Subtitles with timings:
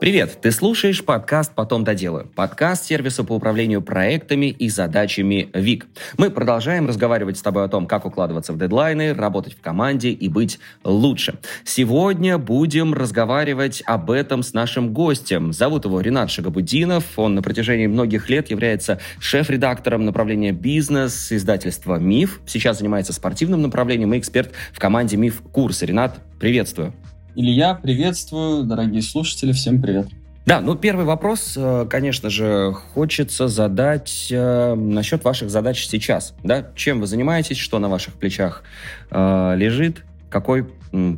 [0.00, 0.38] Привет!
[0.40, 2.30] Ты слушаешь подкаст «Потом доделаю».
[2.36, 5.88] Подкаст сервиса по управлению проектами и задачами ВИК.
[6.16, 10.28] Мы продолжаем разговаривать с тобой о том, как укладываться в дедлайны, работать в команде и
[10.28, 11.38] быть лучше.
[11.64, 15.52] Сегодня будем разговаривать об этом с нашим гостем.
[15.52, 17.18] Зовут его Ренат Шагабудинов.
[17.18, 22.40] Он на протяжении многих лет является шеф-редактором направления бизнес издательства «Миф».
[22.46, 25.86] Сейчас занимается спортивным направлением и эксперт в команде «Миф Курсы».
[25.86, 26.94] Ренат, приветствую.
[27.34, 30.08] Илья, приветствую, дорогие слушатели, всем привет.
[30.46, 36.34] Да, ну первый вопрос, э, конечно же, хочется задать э, насчет ваших задач сейчас.
[36.42, 36.66] Да?
[36.74, 38.62] Чем вы занимаетесь, что на ваших плечах
[39.10, 40.66] э, лежит, какой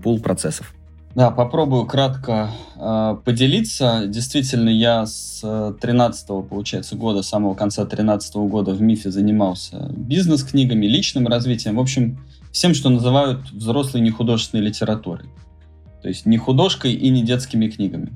[0.02, 0.74] пул процессов?
[1.14, 4.02] Да, попробую кратко э, поделиться.
[4.06, 5.40] Действительно, я с
[5.80, 12.18] 13 получается, года, самого конца 13 года в МИФе занимался бизнес-книгами, личным развитием, в общем,
[12.50, 15.26] всем, что называют взрослой нехудожественной литературой.
[16.02, 18.12] То есть не художкой и не детскими книгами.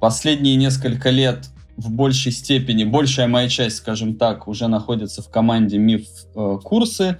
[0.00, 5.78] Последние несколько лет в большей степени, большая моя часть, скажем так, уже находится в команде
[5.78, 6.02] МИФ
[6.34, 7.18] э, курсы,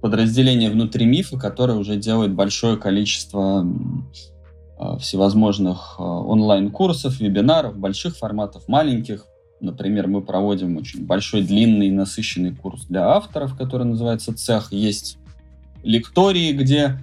[0.00, 3.66] подразделение внутри МИФа, которое уже делает большое количество
[4.78, 9.26] э, всевозможных э, онлайн-курсов, вебинаров, больших форматов, маленьких.
[9.60, 14.72] Например, мы проводим очень большой, длинный, насыщенный курс для авторов, который называется «Цех».
[14.72, 15.18] Есть
[15.82, 16.98] лектории, где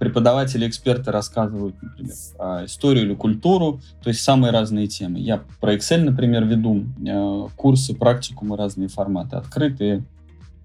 [0.00, 5.20] преподаватели, эксперты рассказывают, например, про историю или культуру, то есть самые разные темы.
[5.20, 10.02] Я про Excel, например, веду э, курсы, практикумы, разные форматы, открытые,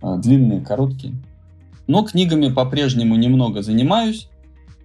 [0.02, 1.16] э, длинные, короткие.
[1.86, 4.30] Но книгами по-прежнему немного занимаюсь.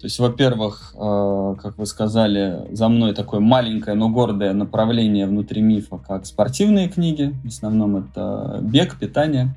[0.01, 5.99] То есть, во-первых, как вы сказали, за мной такое маленькое, но гордое направление внутри мифа,
[5.99, 7.35] как спортивные книги.
[7.45, 9.55] В основном это бег, питание.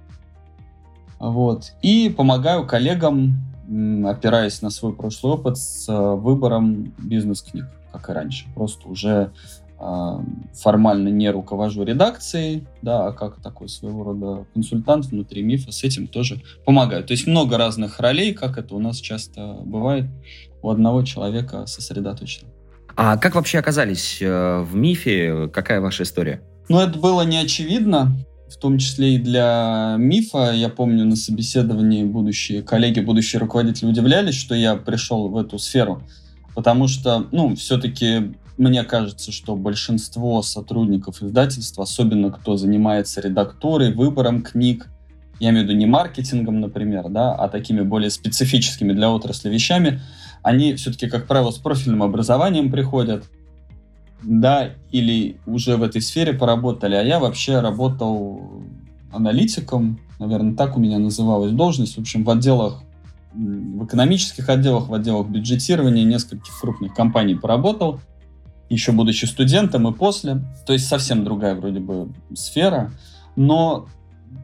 [1.18, 1.72] Вот.
[1.82, 3.36] И помогаю коллегам
[4.06, 8.46] опираясь на свой прошлый опыт с э, выбором бизнес-книг, как и раньше.
[8.56, 9.32] Просто уже
[9.86, 15.84] а, формально не руковожу редакцией, да, а как такой своего рода консультант внутри мифа с
[15.84, 17.04] этим тоже помогаю.
[17.04, 20.06] То есть много разных ролей, как это у нас часто бывает,
[20.62, 22.50] у одного человека сосредоточено.
[22.96, 25.50] А как вообще оказались э, в мифе?
[25.52, 26.42] Какая ваша история?
[26.70, 28.16] Ну, это было не очевидно
[28.54, 30.54] в том числе и для мифа.
[30.54, 36.04] Я помню, на собеседовании будущие коллеги, будущие руководители удивлялись, что я пришел в эту сферу,
[36.54, 44.44] потому что, ну, все-таки мне кажется, что большинство сотрудников издательства, особенно кто занимается редактурой, выбором
[44.44, 44.88] книг,
[45.40, 50.00] я имею в виду не маркетингом, например, да, а такими более специфическими для отрасли вещами,
[50.44, 53.26] они все-таки, как правило, с профильным образованием приходят,
[54.24, 58.64] да, или уже в этой сфере поработали, а я вообще работал
[59.12, 62.82] аналитиком, наверное, так у меня называлась должность, в общем, в отделах,
[63.34, 68.00] в экономических отделах, в отделах бюджетирования нескольких крупных компаний поработал,
[68.70, 72.92] еще будучи студентом и после, то есть совсем другая вроде бы сфера,
[73.36, 73.88] но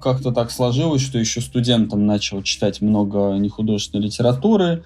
[0.02, 4.84] как-то так сложилось, что еще студентом начал читать много нехудожественной литературы,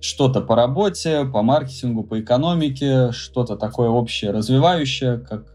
[0.00, 5.46] что-то по работе, по маркетингу, по экономике, что-то такое общее, развивающее, как,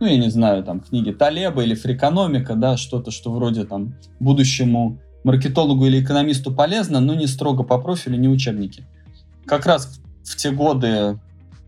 [0.00, 4.98] ну, я не знаю, там, книги Талеба или фрикономика, да, что-то, что вроде там будущему
[5.24, 8.86] маркетологу или экономисту полезно, но не строго по профилю, не учебники.
[9.46, 11.18] Как раз в те годы,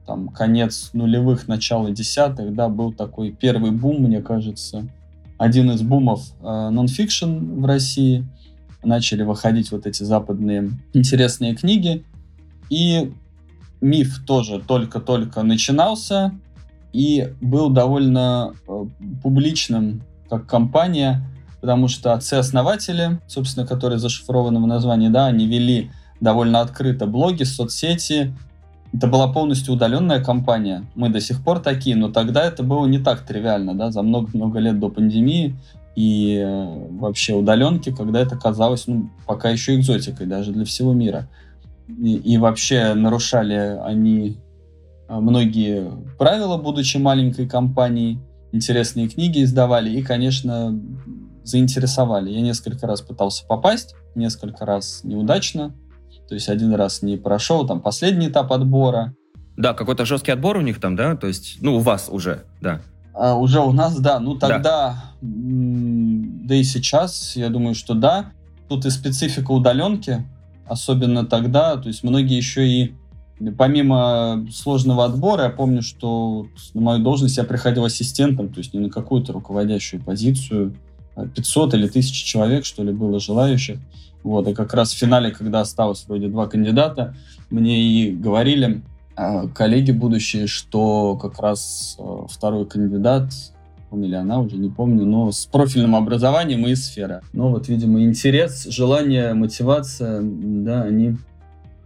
[0.07, 4.89] там, конец нулевых, начало десятых, да, был такой первый бум, мне кажется,
[5.41, 8.29] один из бумов э, нонфикшн в России.
[8.83, 12.05] Начали выходить вот эти западные интересные книги.
[12.71, 13.13] И
[13.81, 16.33] миф тоже только-только начинался
[16.93, 18.85] и был довольно э,
[19.23, 21.23] публичным как компания,
[21.61, 28.35] потому что отцы-основатели, собственно, которые зашифрованы в названии, да, они вели довольно открыто блоги, соцсети.
[28.93, 30.85] Это была полностью удаленная компания.
[30.95, 34.59] Мы до сих пор такие, но тогда это было не так тривиально, да, за много-много
[34.59, 35.57] лет до пандемии
[35.97, 41.29] и э, вообще удаленки, когда это казалось, ну, пока еще экзотикой даже для всего мира
[41.99, 44.39] и, и вообще нарушали они
[45.09, 48.19] а, многие правила, будучи маленькой компанией,
[48.53, 50.79] интересные книги издавали и, конечно,
[51.43, 52.31] заинтересовали.
[52.31, 55.75] Я несколько раз пытался попасть, несколько раз неудачно,
[56.29, 59.15] то есть один раз не прошел, там последний этап отбора.
[59.57, 61.17] Да, какой-то жесткий отбор у них там, да?
[61.17, 62.81] То есть, ну, у вас уже, да.
[63.13, 64.21] А, уже у нас, да.
[64.21, 65.05] Ну, тогда, да.
[65.21, 68.33] да и сейчас, я думаю, что да.
[68.69, 70.25] Тут и специфика удаленки,
[70.71, 72.95] особенно тогда, то есть многие еще и
[73.59, 78.81] помимо сложного отбора, я помню, что на мою должность я приходил ассистентом, то есть не
[78.81, 80.77] на какую-то руководящую позицию,
[81.35, 83.79] 500 а или 1000 человек, что ли, было желающих.
[84.23, 87.17] Вот, и как раз в финале, когда осталось вроде два кандидата,
[87.49, 88.83] мне и говорили,
[89.17, 93.33] э, коллеги будущие, что как раз э, второй кандидат,
[93.91, 97.23] он или она, уже не помню, но с профильным образованием и сфера.
[97.33, 101.17] Но вот, видимо, интерес, желание, мотивация, да, они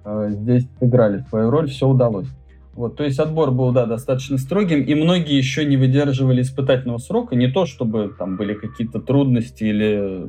[0.05, 2.29] э, здесь сыграли свою роль, все удалось.
[2.75, 7.37] Вот, то есть отбор был, да, достаточно строгим, и многие еще не выдерживали испытательного срока.
[7.37, 10.27] Не то, чтобы там были какие-то трудности или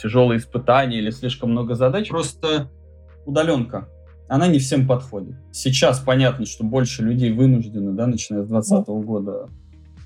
[0.00, 2.08] тяжелые испытания, или слишком много задач.
[2.08, 2.68] Просто
[3.26, 3.88] удаленка,
[4.28, 5.36] она не всем подходит.
[5.52, 9.48] Сейчас понятно, что больше людей вынуждены, да, начиная с 2020 года,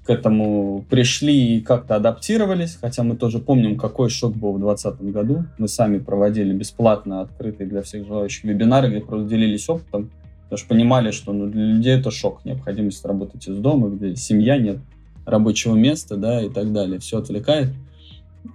[0.05, 5.03] к этому пришли и как-то адаптировались, хотя мы тоже помним, какой шок был в 2020
[5.13, 5.45] году.
[5.59, 10.11] Мы сами проводили бесплатно открытые для всех желающих вебинары, где просто делились опытом
[10.53, 14.59] Потому что понимали, что ну, для людей это шок, необходимость работать из дома, где семья
[14.59, 14.81] нет,
[15.25, 16.99] рабочего места, да, и так далее.
[17.01, 17.71] Все отвлекает.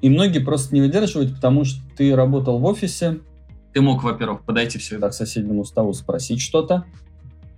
[0.03, 3.17] И многие просто не выдерживают, потому что ты работал в офисе,
[3.73, 6.85] ты мог, во-первых, подойти всегда к соседнему столу, спросить что-то,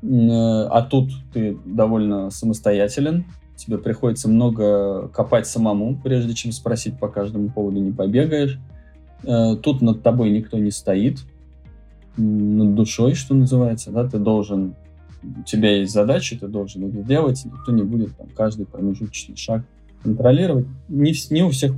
[0.02, 3.26] э, а тут ты довольно самостоятелен,
[3.60, 8.58] тебе приходится много копать самому, прежде чем спросить по каждому поводу, не побегаешь.
[9.24, 11.20] Э, тут над тобой никто не стоит,
[12.18, 14.76] над душой, что называется, да, ты должен,
[15.24, 19.64] у тебя есть задачи, ты должен их сделать, никто не будет там каждый промежуточный шаг
[20.04, 20.68] контролировать.
[20.88, 21.74] Не, не у всех,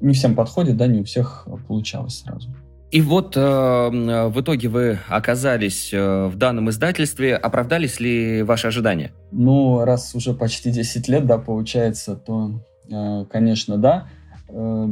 [0.00, 2.48] не всем подходит, да, не у всех получалось сразу.
[2.90, 7.36] И вот э, в итоге вы оказались э, в данном издательстве.
[7.36, 9.12] Оправдались ли ваши ожидания?
[9.30, 12.60] Ну, раз уже почти 10 лет, да, получается, то,
[12.90, 14.08] э, конечно, да.
[14.48, 14.88] Э,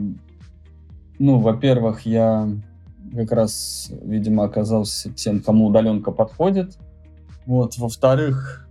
[1.19, 2.49] ну, во-первых, я
[3.17, 6.79] как раз, видимо, оказался тем, кому удаленка подходит.
[7.47, 7.79] Вот.
[7.79, 8.69] Во-вторых,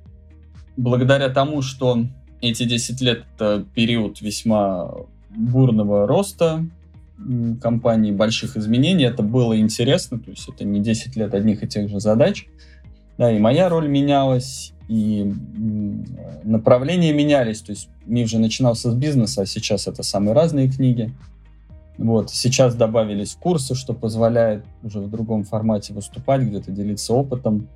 [0.78, 2.06] благодаря тому, что
[2.40, 4.90] эти 10 лет— это период весьма
[5.36, 6.64] бурного роста
[7.62, 11.90] компании, больших изменений, это было интересно, то есть это не 10 лет одних и тех
[11.90, 12.48] же задач.
[13.18, 15.34] Да, и моя роль менялась, и
[16.44, 21.12] направления менялись, то есть мир же начинался с бизнеса, а сейчас это самые разные книги.
[21.98, 22.30] Вот.
[22.30, 27.68] Сейчас добавились курсы, что позволяет уже в другом формате выступать, где-то делиться опытом.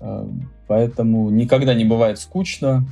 [0.00, 0.28] Э,
[0.66, 2.86] поэтому никогда не бывает скучно.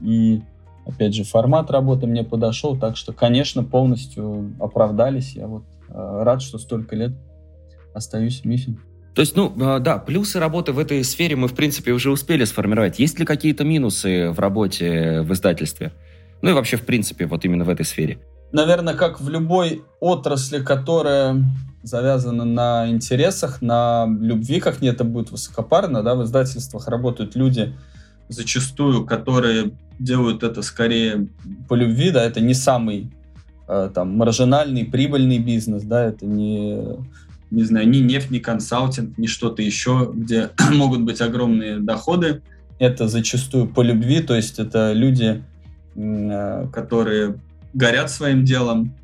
[0.00, 0.42] И,
[0.86, 2.76] опять же, формат работы мне подошел.
[2.76, 5.34] Так что, конечно, полностью оправдались.
[5.34, 7.12] Я вот э, рад, что столько лет
[7.94, 8.76] остаюсь в МИФе.
[9.14, 12.44] То есть, ну, э, да, плюсы работы в этой сфере мы, в принципе, уже успели
[12.44, 12.98] сформировать.
[12.98, 15.92] Есть ли какие-то минусы в работе в издательстве?
[16.42, 18.18] Ну и вообще, в принципе, вот именно в этой сфере
[18.52, 21.44] наверное, как в любой отрасли, которая
[21.82, 27.74] завязана на интересах, на любви, как не это будет высокопарно, да, в издательствах работают люди,
[28.28, 31.28] зачастую, которые делают это скорее
[31.68, 33.10] по любви, да, это не самый
[33.68, 36.82] э, там маржинальный, прибыльный бизнес, да, это не,
[37.50, 42.42] не знаю, ни нефть, ни консалтинг, ни что-то еще, где могут быть огромные доходы.
[42.78, 45.42] Это зачастую по любви, то есть это люди,
[45.94, 47.38] э, которые
[47.72, 48.94] горят своим делом,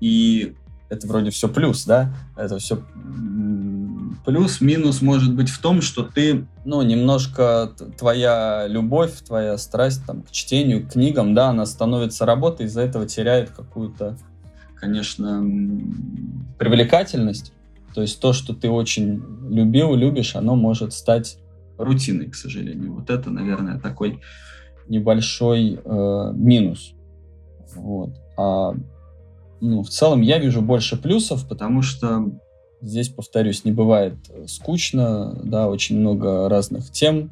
[0.00, 0.54] и
[0.88, 2.14] это вроде все плюс, да?
[2.36, 2.82] Это все
[4.26, 10.22] плюс, минус может быть в том, что ты, ну, немножко твоя любовь, твоя страсть там,
[10.22, 14.18] к чтению, к книгам, да, она становится работой, из-за этого теряет какую-то,
[14.74, 15.42] конечно,
[16.58, 17.52] привлекательность.
[17.94, 21.38] То есть то, что ты очень любил, любишь, оно может стать
[21.78, 22.94] рутиной, к сожалению.
[22.94, 24.20] Вот это, наверное, такой
[24.88, 26.94] небольшой э, минус.
[27.76, 28.10] Вот.
[28.36, 28.74] А
[29.60, 32.28] ну, в целом я вижу больше плюсов, потому что
[32.80, 37.30] здесь, повторюсь, не бывает э, скучно, да, очень много разных тем,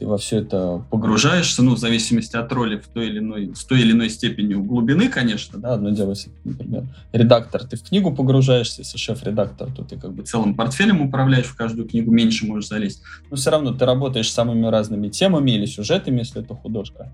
[0.00, 3.64] ты во все это погружаешься, ну, в зависимости от роли в той или иной, с
[3.64, 8.10] той или иной степенью глубины, конечно, да, одно дело, если, например, редактор, ты в книгу
[8.10, 12.68] погружаешься, если шеф-редактор, то ты как бы целым портфелем управляешь, в каждую книгу меньше можешь
[12.70, 17.12] залезть, но все равно ты работаешь с самыми разными темами или сюжетами, если это художка,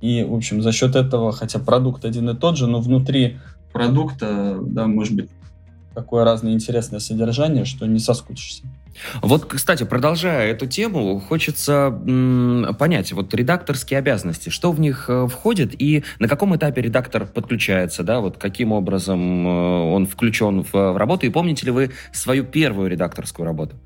[0.00, 3.38] и, в общем, за счет этого, хотя продукт один и тот же, но внутри
[3.72, 5.30] продукта, да, может быть,
[5.94, 8.64] такое разное интересное содержание, что не соскучишься.
[9.22, 15.26] Вот, кстати, продолжая эту тему, хочется м, понять, вот редакторские обязанности, что в них э,
[15.28, 20.72] входит и на каком этапе редактор подключается, да, вот каким образом э, он включен в,
[20.72, 23.76] в работу, и помните ли вы свою первую редакторскую работу?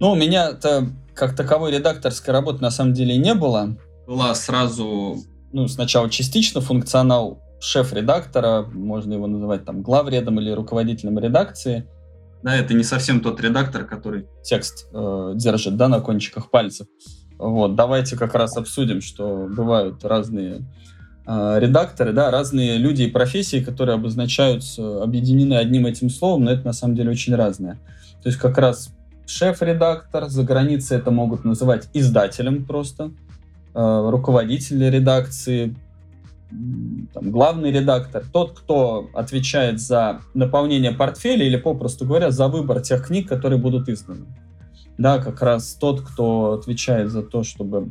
[0.00, 3.76] Ну, у меня-то как таковой редакторской работы на самом деле не было.
[4.06, 11.86] Была сразу ну, сначала частично функционал шеф-редактора, можно его называть там главредом или руководителем редакции.
[12.42, 16.86] Да, это не совсем тот редактор, который текст э, держит, да, на кончиках пальцев.
[17.38, 20.62] Вот, давайте как раз обсудим, что бывают разные
[21.26, 26.64] э, редакторы, да, разные люди и профессии, которые обозначаются, объединены одним этим словом, но это
[26.64, 27.80] на самом деле очень разное.
[28.22, 28.90] То есть как раз
[29.26, 33.10] шеф-редактор, за границей это могут называть издателем просто,
[33.74, 35.74] э, руководитель редакции,
[36.50, 43.06] там, главный редактор, тот, кто отвечает за наполнение портфеля или, попросту говоря, за выбор тех
[43.06, 44.26] книг, которые будут изданы.
[44.98, 47.90] Да, как раз тот, кто отвечает за то, чтобы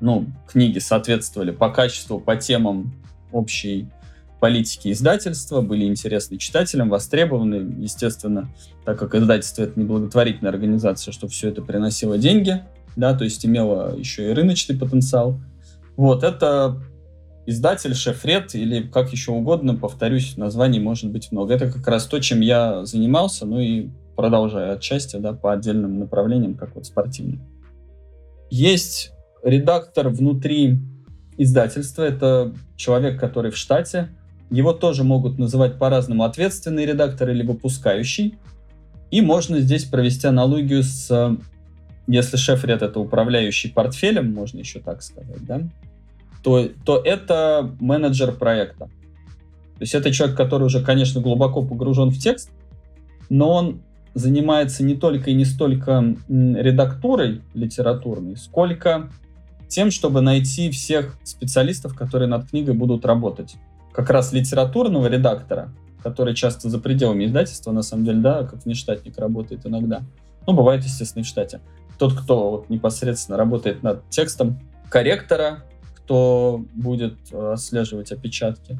[0.00, 2.92] ну, книги соответствовали по качеству, по темам
[3.30, 3.88] общей
[4.40, 8.52] политики издательства, были интересны читателям, востребованы, естественно,
[8.84, 12.60] так как издательство это не благотворительная организация, что все это приносило деньги,
[12.96, 15.40] да, то есть имело еще и рыночный потенциал.
[15.96, 16.82] Вот, это
[17.46, 21.54] издатель, шефред или как еще угодно, повторюсь, названий может быть много.
[21.54, 26.54] Это как раз то, чем я занимался, ну и продолжаю отчасти, да, по отдельным направлениям,
[26.54, 27.40] как вот спортивным.
[28.50, 30.78] Есть редактор внутри
[31.38, 34.10] издательства, это человек, который в штате.
[34.50, 38.36] Его тоже могут называть по-разному ответственный редактор или выпускающий.
[39.10, 41.36] И можно здесь провести аналогию с,
[42.06, 45.62] если шеф-ред это управляющий портфелем, можно еще так сказать, да,
[46.42, 48.86] то, то это менеджер проекта.
[48.86, 52.50] То есть это человек, который уже, конечно, глубоко погружен в текст,
[53.28, 53.82] но он
[54.14, 59.10] занимается не только и не столько редактурой литературной, сколько
[59.68, 63.56] тем, чтобы найти всех специалистов, которые над книгой будут работать.
[63.92, 65.72] Как раз литературного редактора,
[66.02, 70.02] который часто за пределами издательства, на самом деле, да, как внештатник работает иногда.
[70.46, 71.60] Ну, бывает, естественно, и в штате.
[71.98, 75.64] Тот, кто вот непосредственно работает над текстом, корректора,
[76.12, 78.78] кто будет э, отслеживать опечатки,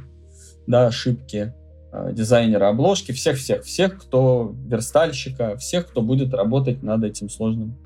[0.66, 1.54] да, ошибки,
[1.90, 7.78] э, дизайнера обложки, всех-всех-всех, кто верстальщика, всех, кто будет работать над этим сложным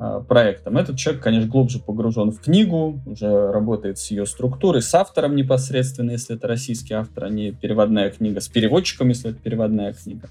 [0.00, 0.78] э, проектом.
[0.78, 6.12] Этот человек, конечно, глубже погружен в книгу, уже работает с ее структурой, с автором непосредственно,
[6.12, 10.30] если это российский автор, а не переводная книга, с переводчиком, если это переводная книга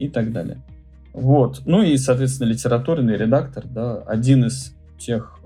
[0.00, 0.60] и так далее.
[1.12, 1.62] Вот.
[1.66, 5.38] Ну и, соответственно, литературный редактор, да, один из тех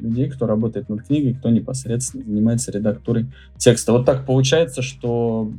[0.00, 3.26] людей, кто работает над книгой, кто непосредственно занимается редактурой
[3.56, 3.92] текста.
[3.92, 5.52] Вот так получается, что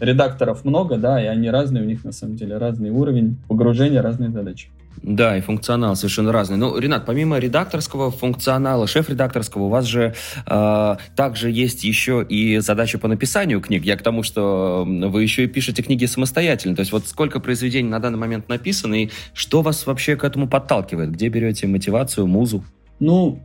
[0.00, 4.30] редакторов много, да, и они разные, у них на самом деле разный уровень погружения, разные
[4.30, 4.68] задачи.
[5.02, 6.56] Да, и функционал совершенно разный.
[6.56, 10.14] Ну, Ренат, помимо редакторского функционала, шеф-редакторского, у вас же
[10.46, 13.84] э, также есть еще и задача по написанию книг.
[13.84, 16.74] Я к тому, что вы еще и пишете книги самостоятельно.
[16.74, 20.48] То есть вот сколько произведений на данный момент написано, и что вас вообще к этому
[20.48, 21.10] подталкивает?
[21.12, 22.64] Где берете мотивацию, музу?
[22.98, 23.40] Ну,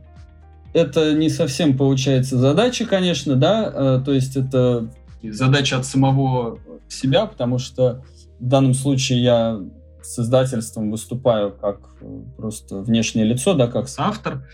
[0.72, 4.90] это не совсем получается задача, конечно, да, э, то есть это
[5.22, 8.04] задача от самого себя, потому что
[8.40, 9.60] в данном случае я
[10.02, 14.46] с издательством выступаю как э, просто внешнее лицо, да, как соавтор.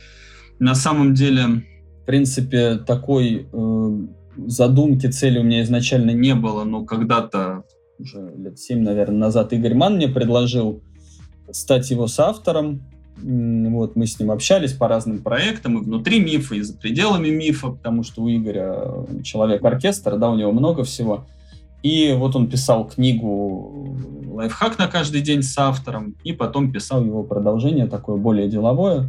[0.59, 1.65] На самом деле,
[2.03, 3.99] в принципе, такой э,
[4.47, 7.65] задумки, цели у меня изначально не было, но когда-то,
[7.99, 10.83] уже лет семь, наверное, назад Игорь Ман мне предложил
[11.51, 12.83] стать его соавтором,
[13.23, 17.69] вот, мы с ним общались по разным проектам и внутри мифа, и за пределами мифа,
[17.69, 21.25] потому что у Игоря человек-оркестр, да, у него много всего.
[21.83, 23.97] И вот он писал книгу
[24.33, 29.09] «Лайфхак на каждый день» с автором, и потом писал его продолжение, такое более деловое.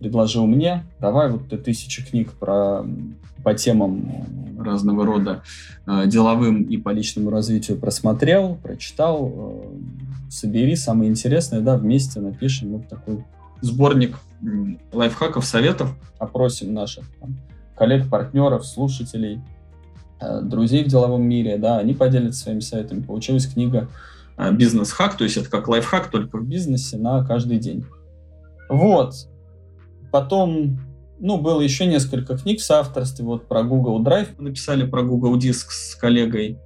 [0.00, 2.84] Предложил мне, давай вот ты тысячи книг про,
[3.42, 4.26] по темам
[4.58, 5.42] разного рода
[5.86, 12.72] э, деловым и по личному развитию просмотрел, прочитал, э, собери самое интересное, да, вместе напишем
[12.72, 13.24] вот такой
[13.60, 14.16] сборник
[14.92, 15.94] лайфхаков, советов.
[16.18, 17.38] Опросим наших там,
[17.76, 19.40] коллег, партнеров, слушателей,
[20.20, 23.02] э, друзей в деловом мире, да, они поделятся своими советами.
[23.02, 23.88] Получилась книга
[24.36, 27.84] э, «Бизнес-хак», то есть это как лайфхак, только в бизнесе на каждый день.
[28.68, 29.14] Вот.
[30.10, 30.80] Потом,
[31.20, 34.28] ну, было еще несколько книг в соавторстве, вот про Google Drive.
[34.38, 36.58] Мы написали про Google Диск с коллегой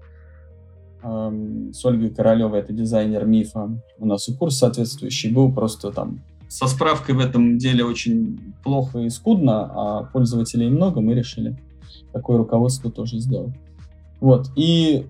[1.03, 3.69] эм, с Ольгой Королевой, это дизайнер мифа.
[3.99, 8.99] У нас и курс соответствующий был, просто там со справкой в этом деле очень плохо
[8.99, 11.57] и скудно, а пользователей много, мы решили
[12.13, 13.55] такое руководство тоже сделать.
[14.21, 14.51] Вот.
[14.55, 15.07] И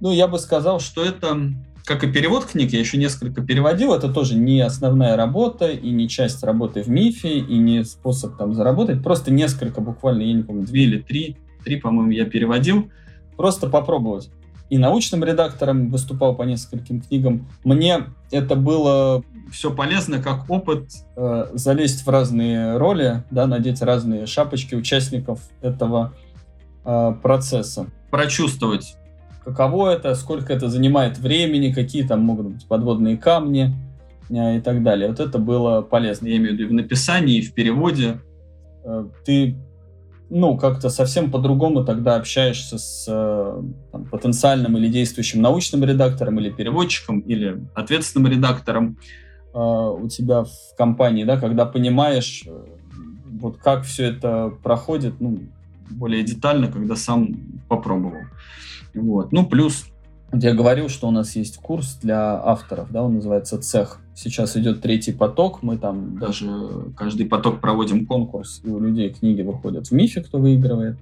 [0.00, 1.52] ну, я бы сказал, что это,
[1.84, 6.08] как и перевод книг, я еще несколько переводил, это тоже не основная работа и не
[6.08, 10.64] часть работы в МИФе, и не способ там заработать, просто несколько, буквально, я не помню,
[10.64, 11.36] две или три,
[11.66, 12.90] три, по-моему, я переводил,
[13.36, 14.30] просто попробовать.
[14.68, 17.48] И научным редактором выступал по нескольким книгам.
[17.64, 24.26] Мне это было все полезно как опыт э, залезть в разные роли, да, надеть разные
[24.26, 26.14] шапочки участников этого
[26.84, 28.96] э, процесса, прочувствовать,
[29.44, 33.72] каково это, сколько это занимает времени, какие там могут быть подводные камни
[34.28, 35.08] э, и так далее.
[35.08, 36.26] Вот это было полезно.
[36.26, 38.18] Я имею в виду и в написании, и в переводе.
[38.84, 39.56] Э, ты
[40.28, 46.50] ну, как-то совсем по-другому тогда общаешься с э, там, потенциальным или действующим научным редактором, или
[46.50, 48.98] переводчиком, или ответственным редактором.
[49.54, 52.64] э, у тебя в компании, да, когда понимаешь, э,
[53.40, 55.38] вот как все это проходит, ну,
[55.90, 57.28] более детально, когда сам
[57.68, 58.22] попробовал.
[58.94, 59.32] Вот.
[59.32, 59.86] Ну, плюс
[60.32, 64.00] я говорил, что у нас есть курс для авторов, да, он называется «Цех».
[64.14, 66.48] Сейчас идет третий поток, мы там даже
[66.96, 70.96] каждый поток проводим конкурс, и у людей книги выходят в МИФе, кто выигрывает.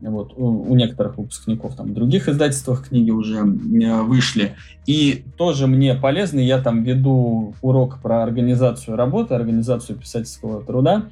[0.00, 4.56] Вот, у, у некоторых выпускников там в других издательствах книги уже э, вышли.
[4.84, 11.10] И тоже мне полезно, я там веду урок про организацию работы, организацию писательского труда.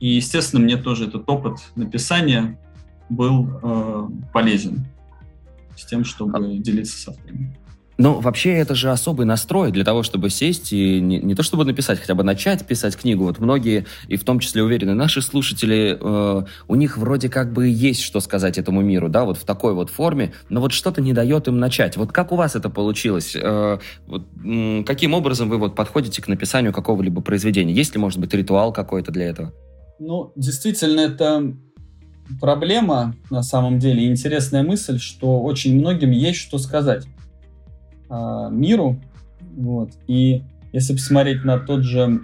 [0.00, 2.58] И, естественно, мне тоже этот опыт написания
[3.08, 4.84] был э, полезен
[5.76, 6.58] с тем, чтобы а...
[6.58, 7.56] делиться с авторами.
[7.98, 11.64] Ну, вообще, это же особый настрой для того, чтобы сесть и не, не то чтобы
[11.64, 13.24] написать, хотя бы начать писать книгу.
[13.24, 17.68] Вот многие, и в том числе уверены наши слушатели, э, у них вроде как бы
[17.68, 21.14] есть что сказать этому миру, да, вот в такой вот форме, но вот что-то не
[21.14, 21.96] дает им начать.
[21.96, 23.34] Вот как у вас это получилось?
[23.34, 27.72] Э, вот, э, каким образом вы вот подходите к написанию какого-либо произведения?
[27.72, 29.54] Есть ли, может быть, ритуал какой-то для этого?
[29.98, 31.56] Ну, действительно, это
[32.40, 37.06] проблема на самом деле, интересная мысль, что очень многим есть что сказать
[38.08, 39.00] э, миру.
[39.56, 39.90] Вот.
[40.06, 40.42] И
[40.72, 42.22] если посмотреть на тот же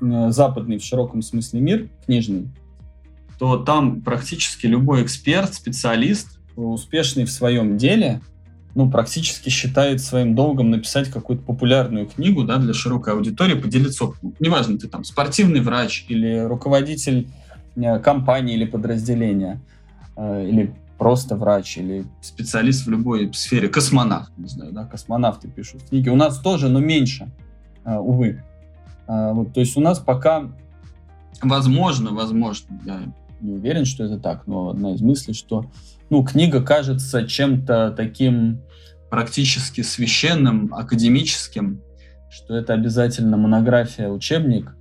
[0.00, 2.48] э, западный в широком смысле мир, книжный,
[3.38, 8.20] то там практически любой эксперт, специалист, успешный в своем деле,
[8.74, 14.12] ну, практически считает своим долгом написать какую-то популярную книгу да, для широкой аудитории, поделиться.
[14.40, 17.28] Неважно, ты там спортивный врач или руководитель
[18.02, 19.60] компании или подразделения,
[20.16, 25.82] э, или просто врач или специалист в любой сфере, космонавт, не знаю, да, космонавты пишут
[25.88, 26.08] книги.
[26.08, 27.30] У нас тоже, но меньше,
[27.84, 28.42] э, увы.
[29.08, 30.52] Вот, то есть у нас пока,
[31.42, 33.02] возможно, возможно, я
[33.40, 35.66] не уверен, что это так, но одна из мыслей, что
[36.08, 38.60] ну, книга кажется чем-то таким
[39.10, 41.82] практически священным, академическим,
[42.30, 44.74] что это обязательно монография, учебник.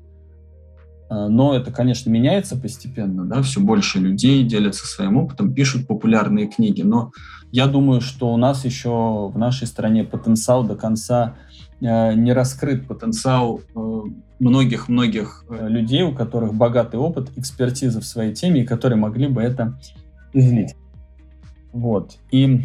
[1.11, 6.47] А, но это, конечно, меняется постепенно, да, все больше людей делятся своим опытом, пишут популярные
[6.47, 6.83] книги.
[6.83, 7.11] Но
[7.51, 11.35] я думаю, что у нас еще в нашей стране потенциал до конца
[11.81, 14.01] э, не раскрыт, потенциал э,
[14.39, 19.41] многих-многих э, людей, у которых богатый опыт, экспертиза в своей теме, и которые могли бы
[19.41, 19.77] это
[20.31, 20.75] излить.
[21.73, 22.19] Вот.
[22.31, 22.61] И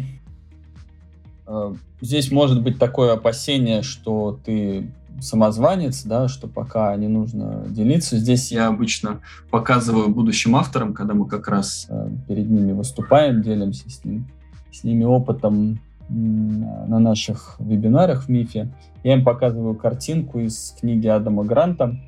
[1.47, 8.17] э, здесь может быть такое опасение, что ты самозванец, да, что пока не нужно делиться.
[8.17, 13.89] Здесь я обычно показываю будущим авторам, когда мы как раз э, перед ними выступаем, делимся
[13.89, 14.27] с, ним,
[14.71, 18.71] с ними опытом на наших вебинарах в МИФе.
[19.03, 21.99] Я им показываю картинку из книги Адама Гранта,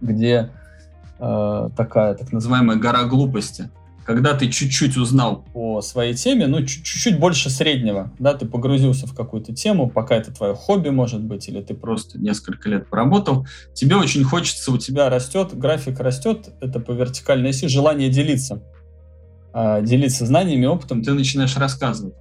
[0.00, 0.50] где
[1.18, 3.70] э, такая так называемая гора глупости
[4.04, 9.14] когда ты чуть-чуть узнал по своей теме, ну, чуть-чуть больше среднего, да, ты погрузился в
[9.14, 13.96] какую-то тему, пока это твое хобби, может быть, или ты просто несколько лет поработал, тебе
[13.96, 18.62] очень хочется, у тебя растет, график растет, это по вертикальной оси, желание делиться,
[19.52, 22.14] а, делиться знаниями, опытом, ты начинаешь рассказывать.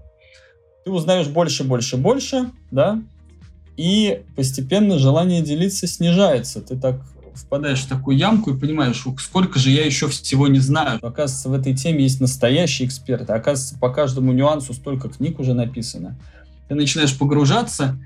[0.85, 3.01] Ты узнаешь больше, больше, больше, да,
[3.75, 6.61] и постепенно желание делиться снижается.
[6.61, 7.01] Ты так
[7.35, 10.99] впадаешь в такую ямку и понимаешь, сколько же я еще всего не знаю.
[11.01, 13.33] Оказывается, в этой теме есть настоящие эксперты.
[13.33, 16.17] Оказывается, по каждому нюансу столько книг уже написано.
[16.67, 17.97] Ты начинаешь погружаться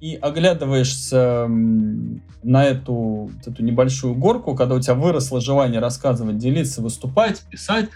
[0.00, 7.40] и оглядываешься на эту, эту небольшую горку, когда у тебя выросло желание рассказывать, делиться, выступать,
[7.50, 7.88] писать,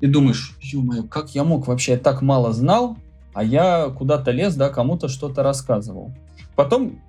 [0.00, 2.98] и думаешь, ё-моё, как я мог вообще, я так мало знал,
[3.32, 6.12] а я куда-то лез, да, кому-то что-то рассказывал.
[6.54, 7.00] Потом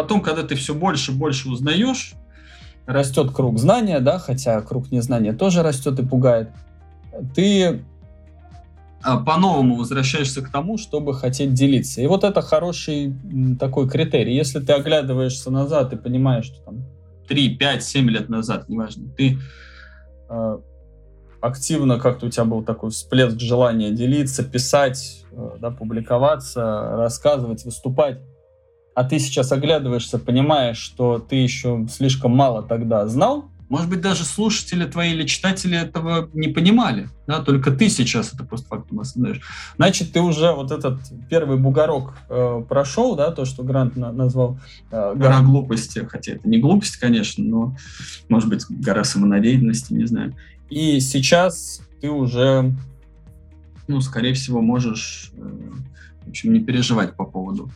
[0.00, 2.14] потом, когда ты все больше и больше узнаешь,
[2.86, 6.48] растет круг знания, да, хотя круг незнания тоже растет и пугает,
[7.34, 7.82] ты
[9.02, 12.00] а, по-новому возвращаешься к тому, чтобы хотеть делиться.
[12.00, 13.14] И вот это хороший
[13.58, 14.34] такой критерий.
[14.34, 16.86] Если ты оглядываешься назад и понимаешь, что там
[17.28, 19.36] 3, 5, 7 лет назад, неважно, ты
[20.30, 20.58] э,
[21.42, 28.20] активно как-то у тебя был такой всплеск желания делиться, писать, э, да, публиковаться, рассказывать, выступать,
[28.94, 34.24] а ты сейчас оглядываешься, понимаешь, что ты еще слишком мало тогда знал, может быть, даже
[34.24, 39.40] слушатели твои или читатели этого не понимали, да, только ты сейчас это постфактум осознаешь.
[39.76, 40.98] Значит, ты уже вот этот
[41.28, 44.58] первый бугорок э, прошел, да, то, что Грант на- назвал
[44.90, 47.76] э, гора глупости, хотя это не глупость, конечно, но,
[48.28, 50.34] может быть, гора самонадеянности, не знаю.
[50.68, 52.74] И сейчас ты уже,
[53.86, 55.70] ну, скорее всего, можешь, э,
[56.26, 57.70] в общем, не переживать по поводу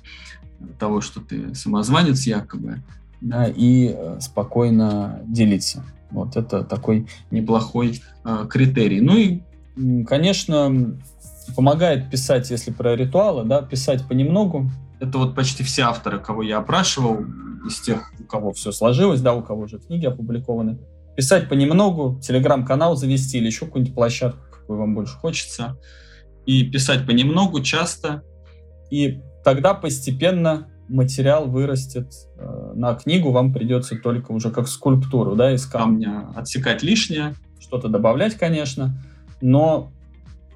[0.78, 2.82] того, что ты самозванец якобы,
[3.20, 5.84] да, и э, спокойно делиться.
[6.10, 9.00] Вот это такой неплохой э, критерий.
[9.00, 10.96] Ну и, конечно,
[11.56, 14.70] помогает писать, если про ритуалы, да, писать понемногу.
[15.00, 17.24] Это вот почти все авторы, кого я опрашивал,
[17.66, 20.78] из тех, у кого все сложилось, да, у кого уже книги опубликованы.
[21.16, 25.78] Писать понемногу, телеграм-канал завести или еще какую-нибудь площадку, какую вам больше хочется.
[26.46, 28.22] И писать понемногу, часто.
[28.90, 35.52] И тогда постепенно материал вырастет э, на книгу, вам придется только уже как скульптуру, да,
[35.52, 38.94] из камня отсекать лишнее, что-то добавлять, конечно,
[39.40, 39.92] но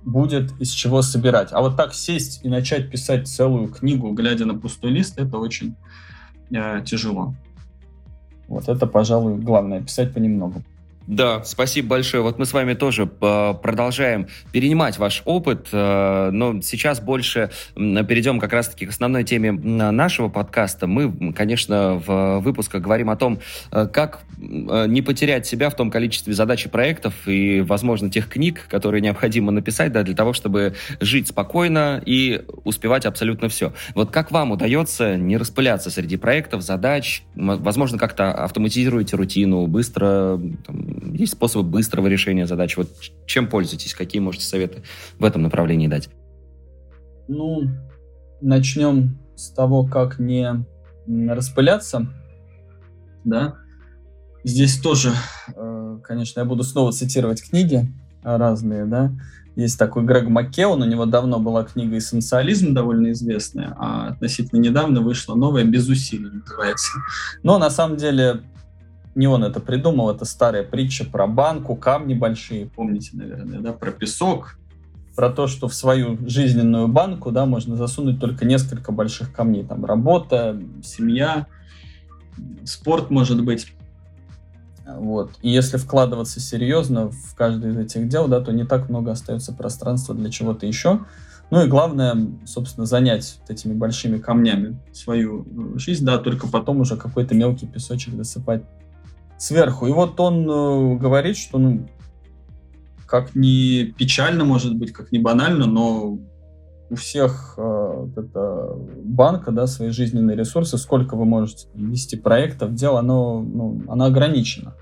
[0.04, 1.48] будет из чего собирать.
[1.52, 5.76] А вот так сесть и начать писать целую книгу, глядя на пустой лист, это очень
[6.50, 7.34] э, тяжело.
[8.48, 10.62] Вот это, пожалуй, главное, писать понемногу.
[11.08, 12.22] Да, спасибо большое.
[12.22, 18.38] Вот мы с вами тоже э, продолжаем перенимать ваш опыт, э, но сейчас больше перейдем
[18.38, 20.86] как раз-таки к основной теме нашего подкаста.
[20.86, 23.40] Мы, конечно, в выпусках говорим о том,
[23.72, 28.66] э, как не потерять себя в том количестве задач и проектов и, возможно, тех книг,
[28.68, 33.72] которые необходимо написать, да, для того, чтобы жить спокойно и успевать абсолютно все.
[33.94, 40.97] Вот как вам удается не распыляться среди проектов, задач, возможно, как-то автоматизируете рутину, быстро там,
[41.00, 42.76] есть способы быстрого решения задач.
[42.76, 42.88] Вот
[43.26, 43.94] чем пользуетесь?
[43.94, 44.82] Какие можете советы
[45.18, 46.08] в этом направлении дать?
[47.28, 47.62] Ну,
[48.40, 50.64] начнем с того, как не
[51.06, 52.06] распыляться.
[53.24, 53.56] Да.
[54.44, 55.12] Здесь тоже,
[55.54, 59.12] э, конечно, я буду снова цитировать книги разные, да.
[59.56, 65.00] Есть такой Грег Маккеон, у него давно была книга «Эссенциализм» довольно известная, а относительно недавно
[65.00, 66.92] вышла новая «Без усилий» называется.
[67.42, 68.42] Но на самом деле
[69.18, 73.90] не он это придумал, это старая притча про банку, камни большие, помните, наверное, да, про
[73.90, 74.56] песок,
[75.16, 79.84] про то, что в свою жизненную банку, да, можно засунуть только несколько больших камней, там
[79.84, 81.48] работа, семья,
[82.64, 83.72] спорт, может быть.
[84.86, 85.32] Вот.
[85.42, 89.52] И если вкладываться серьезно в каждое из этих дел, да, то не так много остается
[89.52, 91.00] пространства для чего-то еще.
[91.50, 95.44] Ну и главное, собственно, занять этими большими камнями свою
[95.76, 98.62] жизнь, да, только потом уже какой-то мелкий песочек досыпать
[99.38, 99.86] сверху.
[99.86, 101.88] И вот он э, говорит, что, ну,
[103.06, 106.18] как ни печально, может быть, как ни банально, но
[106.90, 108.74] у всех э, эта
[109.04, 114.74] банка, да, свои жизненные ресурсы, сколько вы можете вести проектов, дел, оно, ну, оно ограничено.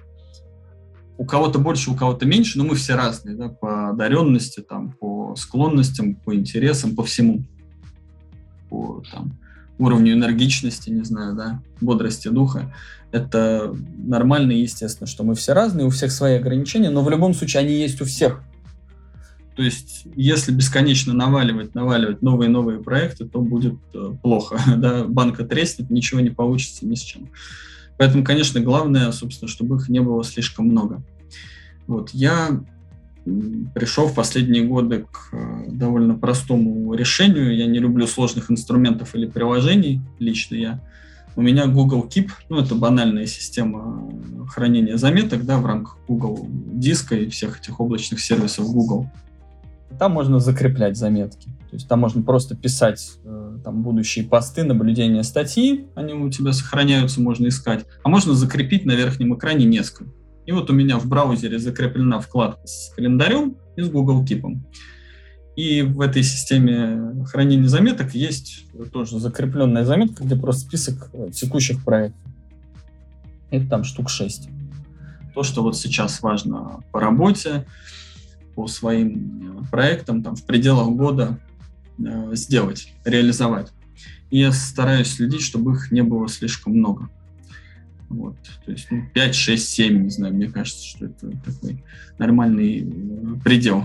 [1.18, 5.34] У кого-то больше, у кого-то меньше, но мы все разные, да, по одаренности, там, по
[5.36, 7.44] склонностям, по интересам, по всему.
[8.68, 9.38] По, там,
[9.78, 12.74] уровню энергичности, не знаю, да, бодрости духа.
[13.16, 17.32] Это нормально и естественно, что мы все разные, у всех свои ограничения, но в любом
[17.32, 18.42] случае они есть у всех.
[19.56, 24.60] То есть, если бесконечно наваливать, наваливать новые новые проекты, то будет э, плохо.
[24.76, 25.04] Да?
[25.04, 27.30] Банка треснет, ничего не получится ни с чем.
[27.96, 31.02] Поэтому, конечно, главное, собственно, чтобы их не было слишком много.
[31.86, 32.10] Вот.
[32.10, 32.60] Я
[33.74, 37.56] пришел в последние годы к э, довольно простому решению.
[37.56, 40.80] Я не люблю сложных инструментов или приложений, лично я.
[41.36, 44.10] У меня Google Keep, ну это банальная система
[44.48, 49.10] хранения заметок, да, в рамках Google диска и всех этих облачных сервисов Google.
[49.98, 51.48] Там можно закреплять заметки.
[51.70, 56.52] То есть там можно просто писать э, там будущие посты, наблюдения, статьи, они у тебя
[56.52, 57.84] сохраняются, можно искать.
[58.02, 60.10] А можно закрепить на верхнем экране несколько.
[60.46, 64.58] И вот у меня в браузере закреплена вкладка с календарем и с Google Keep.
[65.56, 71.82] И в этой системе хранения заметок есть тоже закрепленная заметка, где просто список э, текущих
[71.82, 72.20] проектов.
[73.50, 74.50] Это там штук 6.
[75.34, 77.66] То, что вот сейчас важно по работе,
[78.54, 81.38] по своим э, проектам, там в пределах года
[81.98, 83.72] э, сделать, реализовать.
[84.30, 87.08] И я стараюсь следить, чтобы их не было слишком много.
[88.08, 88.36] Вот.
[88.64, 91.82] То есть ну, 5, 6, 7, не знаю, мне кажется, что это такой
[92.18, 93.84] нормальный э, предел.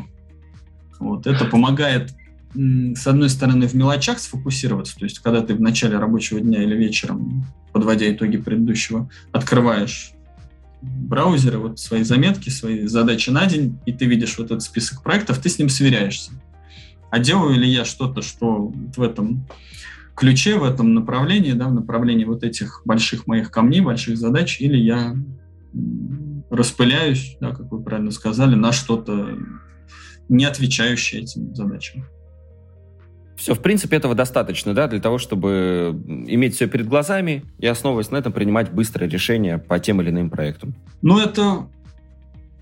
[1.01, 1.27] Вот.
[1.27, 2.13] Это помогает,
[2.53, 6.75] с одной стороны, в мелочах сфокусироваться, то есть когда ты в начале рабочего дня или
[6.75, 10.13] вечером, подводя итоги предыдущего, открываешь
[10.81, 15.39] браузеры, вот свои заметки, свои задачи на день, и ты видишь вот этот список проектов,
[15.39, 16.31] ты с ним сверяешься.
[17.09, 19.45] А делаю ли я что-то, что в этом
[20.15, 24.77] ключе, в этом направлении, да, в направлении вот этих больших моих камней, больших задач, или
[24.77, 25.15] я
[26.49, 29.37] распыляюсь, да, как вы правильно сказали, на что-то
[30.31, 32.05] не отвечающее этим задачам.
[33.35, 38.11] Все, в принципе, этого достаточно, да, для того, чтобы иметь все перед глазами и, основываясь
[38.11, 40.75] на этом, принимать быстрое решение по тем или иным проектам.
[41.01, 41.67] Ну, это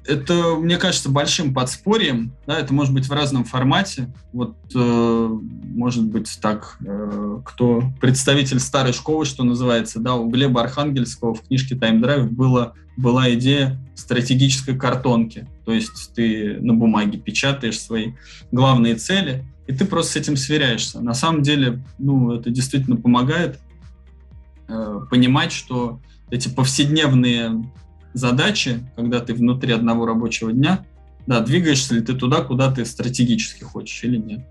[0.06, 2.34] это, мне кажется, большим подспорьем.
[2.48, 4.14] Да, это может быть в разном формате.
[4.34, 10.62] Вот, э, может быть, так, э, кто представитель старой школы, что называется, да, у Глеба
[10.62, 15.48] Архангельского в книжке Time Drive было, была идея стратегической картонки.
[15.66, 18.14] То есть ты на бумаге печатаешь свои
[18.52, 21.00] главные цели, и ты просто с этим сверяешься.
[21.02, 23.60] На самом деле, ну, это действительно помогает
[24.68, 26.00] э, понимать, что
[26.32, 27.64] эти повседневные
[28.14, 30.86] задачи, когда ты внутри одного рабочего дня,
[31.28, 34.42] да, двигаешься ли ты туда, куда ты стратегически хочешь или нет.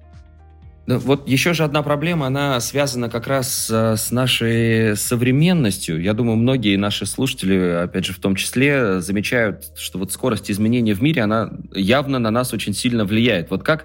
[0.87, 6.01] Вот еще же одна проблема, она связана как раз э, с нашей современностью.
[6.01, 10.95] Я думаю, многие наши слушатели, опять же, в том числе, замечают, что вот скорость изменений
[10.95, 13.51] в мире, она явно на нас очень сильно влияет.
[13.51, 13.85] Вот как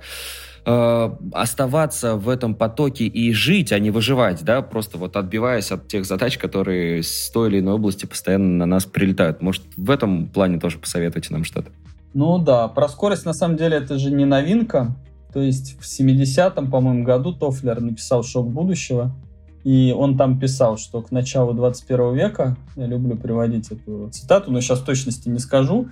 [0.65, 5.87] э, оставаться в этом потоке и жить, а не выживать, да, просто вот отбиваясь от
[5.87, 9.41] тех задач, которые с той или иной области постоянно на нас прилетают.
[9.41, 11.71] Может, в этом плане тоже посоветуйте нам что-то?
[12.13, 14.95] Ну да, про скорость на самом деле это же не новинка.
[15.33, 19.15] То есть в 70-м, по-моему, году Тофлер написал «Шок будущего»,
[19.63, 24.59] и он там писал, что к началу 21 века, я люблю приводить эту цитату, но
[24.61, 25.87] сейчас точности не скажу,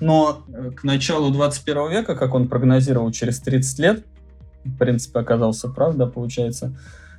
[0.00, 4.04] но э, к началу 21 века, как он прогнозировал через 30 лет,
[4.64, 6.74] в принципе, оказался прав, да, получается,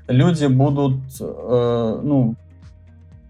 [0.08, 2.36] люди будут, э, ну,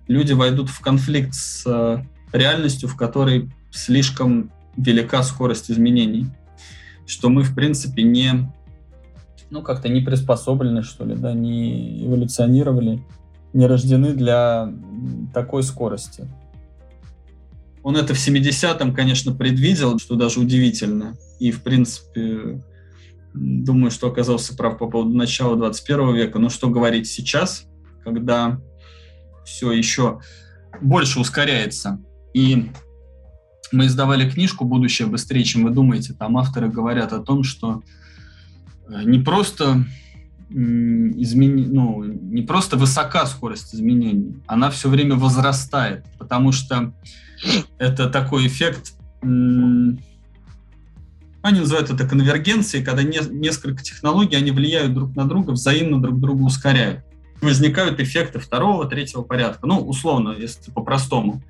[0.08, 6.28] люди войдут в конфликт с э, реальностью, в которой слишком велика скорость изменений
[7.12, 8.50] что мы, в принципе, не,
[9.50, 13.04] ну, как-то не приспособлены, что ли, да, не эволюционировали,
[13.54, 14.74] не рождены для
[15.34, 16.28] такой скорости.
[17.84, 21.18] Он это в 70-м, конечно, предвидел, что даже удивительно.
[21.40, 22.64] И, в принципе,
[23.34, 26.40] думаю, что оказался прав по поводу начала 21 века.
[26.40, 27.66] Но что говорить сейчас,
[28.04, 28.62] когда
[29.46, 30.20] все еще
[30.80, 32.00] больше ускоряется.
[32.34, 32.72] И
[33.72, 36.14] мы издавали книжку «Будущее быстрее, чем вы думаете».
[36.14, 37.82] Там авторы говорят о том, что
[38.88, 39.86] э, не просто
[40.50, 41.66] измени...
[41.66, 46.94] ну, не просто высока скорость изменений, она все время возрастает, потому что
[47.78, 50.00] это такой эффект, они
[51.60, 56.44] называют это конвергенцией, когда не, несколько технологий, они влияют друг на друга, взаимно друг друга
[56.44, 57.04] ускоряют.
[57.42, 59.66] Возникают эффекты второго, третьего порядка.
[59.66, 61.42] Ну, условно, если по-простому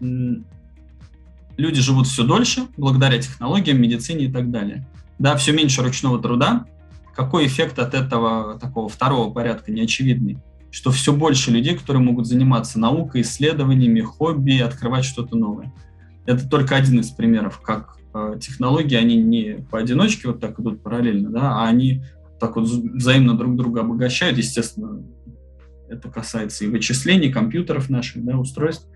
[0.00, 4.86] люди живут все дольше благодаря технологиям, медицине и так далее.
[5.18, 6.66] Да, все меньше ручного труда.
[7.14, 10.36] Какой эффект от этого такого второго порядка неочевидный?
[10.70, 15.72] Что все больше людей, которые могут заниматься наукой, исследованиями, хобби, открывать что-то новое.
[16.26, 21.30] Это только один из примеров, как э, технологии, они не поодиночке вот так идут параллельно,
[21.30, 22.02] да, а они
[22.40, 24.36] так вот взаимно друг друга обогащают.
[24.36, 25.02] Естественно,
[25.88, 28.88] это касается и вычислений, компьютеров наших, да, устройств.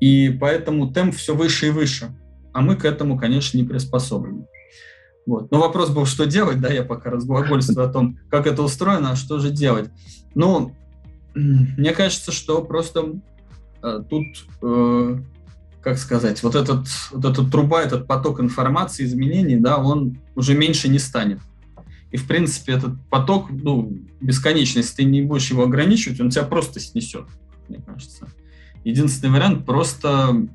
[0.00, 2.16] И поэтому темп все выше и выше.
[2.52, 4.46] А мы к этому, конечно, не приспособлены.
[5.26, 5.50] Вот.
[5.50, 9.16] Но вопрос был, что делать, да, я пока разглагольствую о том, как это устроено, а
[9.16, 9.90] что же делать.
[10.34, 10.72] Ну,
[11.34, 13.14] мне кажется, что просто
[13.82, 15.18] э, тут, э,
[15.82, 20.88] как сказать, вот, этот, вот эта труба, этот поток информации, изменений, да, он уже меньше
[20.88, 21.40] не станет.
[22.12, 26.44] И, в принципе, этот поток, ну, бесконечный, если ты не будешь его ограничивать, он тебя
[26.44, 27.26] просто снесет,
[27.68, 28.28] мне кажется.
[28.84, 30.46] Единственный вариант просто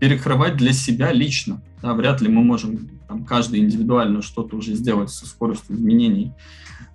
[0.00, 1.62] перекрывать для себя лично.
[1.82, 6.32] Да, вряд ли мы можем там, каждый индивидуально что-то уже сделать со скоростью изменений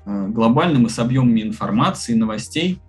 [0.05, 2.79] э, глобальным и с объемами информации, новостей,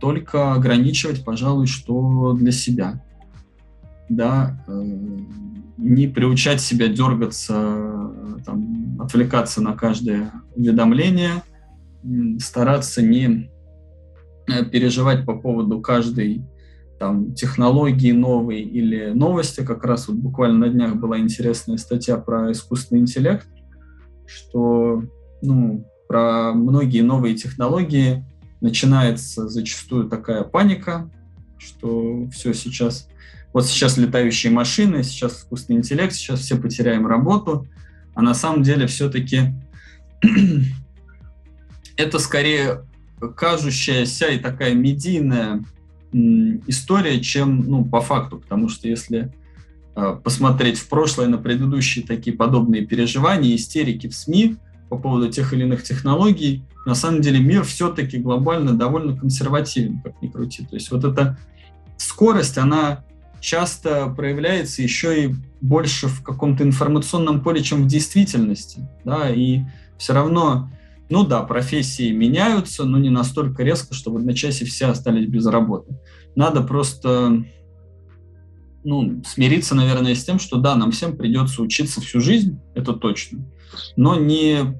[0.00, 3.02] только ограничивать, пожалуй, что для себя.
[4.08, 4.82] Да, э,
[5.76, 7.54] не приучать себя дергаться,
[8.44, 11.42] там, отвлекаться на каждое уведомление,
[12.38, 13.50] стараться не
[14.48, 16.42] э, переживать по поводу каждой
[17.02, 19.64] там, технологии новые или новости.
[19.64, 23.48] Как раз вот буквально на днях была интересная статья про искусственный интеллект,
[24.24, 25.02] что
[25.42, 28.24] ну, про многие новые технологии
[28.60, 31.10] начинается зачастую такая паника,
[31.58, 33.08] что все сейчас,
[33.52, 37.66] вот сейчас летающие машины, сейчас искусственный интеллект, сейчас все потеряем работу,
[38.14, 39.52] а на самом деле все-таки
[41.96, 42.84] это скорее
[43.36, 45.64] кажущаяся и такая медийная
[46.12, 49.32] история, чем ну, по факту, потому что если
[49.96, 54.56] э, посмотреть в прошлое на предыдущие такие подобные переживания, истерики в СМИ
[54.88, 60.20] по поводу тех или иных технологий, на самом деле мир все-таки глобально довольно консервативен, как
[60.20, 60.66] ни крути.
[60.66, 61.38] То есть вот эта
[61.96, 63.04] скорость, она
[63.40, 68.88] часто проявляется еще и больше в каком-то информационном поле, чем в действительности.
[69.04, 69.30] Да?
[69.30, 69.62] И
[69.98, 70.70] все равно
[71.12, 75.94] ну да, профессии меняются, но не настолько резко, чтобы в одночасье все остались без работы.
[76.34, 77.44] Надо просто
[78.82, 83.44] ну, смириться, наверное, с тем, что да, нам всем придется учиться всю жизнь, это точно,
[83.94, 84.74] но не,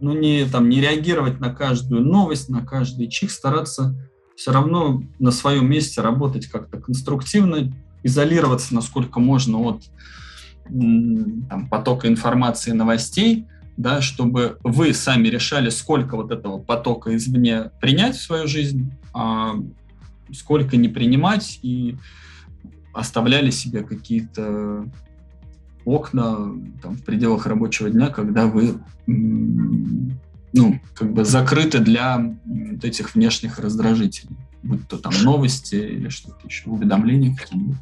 [0.00, 3.96] ну, не, там, не реагировать на каждую новость, на каждый чих, стараться
[4.36, 9.82] все равно на своем месте работать как-то конструктивно, изолироваться насколько можно от
[10.68, 18.16] там, потока информации, новостей, да, чтобы вы сами решали, сколько вот этого потока извне принять
[18.16, 19.54] в свою жизнь, а
[20.32, 21.96] сколько не принимать, и
[22.92, 24.86] оставляли себе какие-то
[25.84, 26.52] окна
[26.82, 33.58] там, в пределах рабочего дня, когда вы ну, как бы закрыты для вот этих внешних
[33.58, 37.76] раздражителей, будь то там новости или что-то еще, уведомления какие-нибудь.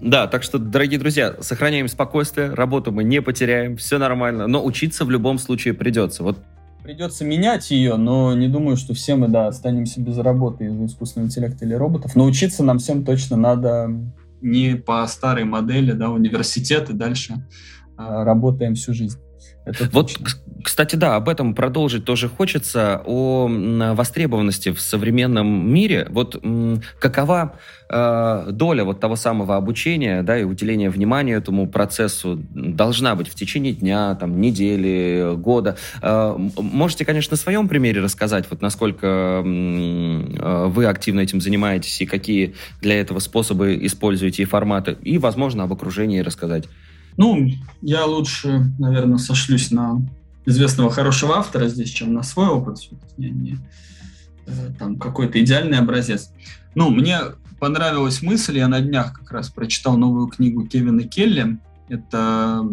[0.00, 5.04] Да, так что, дорогие друзья, сохраняем спокойствие, работу мы не потеряем, все нормально, но учиться
[5.04, 6.22] в любом случае придется.
[6.22, 6.38] Вот
[6.82, 11.28] Придется менять ее, но не думаю, что все мы, да, останемся без работы из-за искусственного
[11.28, 12.12] интеллекта или роботов.
[12.16, 13.90] Но учиться нам всем точно надо
[14.40, 17.46] не по старой модели, да, университеты дальше
[17.98, 19.18] а, работаем всю жизнь.
[19.64, 20.16] Это вот,
[20.64, 23.48] кстати, да, об этом продолжить тоже хочется, о
[23.94, 26.06] востребованности в современном мире.
[26.10, 26.42] Вот
[26.98, 27.56] какова
[27.88, 33.34] э, доля вот того самого обучения, да, и уделения внимания этому процессу должна быть в
[33.34, 35.76] течение дня, там, недели, года.
[36.02, 42.06] Э, можете, конечно, на своем примере рассказать, вот насколько э, вы активно этим занимаетесь и
[42.06, 46.64] какие для этого способы используете и форматы, и, возможно, об окружении рассказать.
[47.20, 47.50] Ну,
[47.82, 50.00] я лучше, наверное, сошлюсь на
[50.46, 52.78] известного хорошего автора здесь, чем на свой опыт.
[53.18, 53.58] Я не
[54.46, 56.32] э, там какой-то идеальный образец.
[56.74, 57.18] Ну, мне
[57.58, 61.58] понравилась мысль, я на днях как раз прочитал новую книгу Кевина Келли.
[61.90, 62.66] Это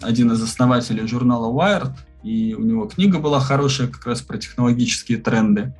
[0.00, 5.18] один из основателей журнала Wired, и у него книга была хорошая как раз про технологические
[5.18, 5.74] тренды.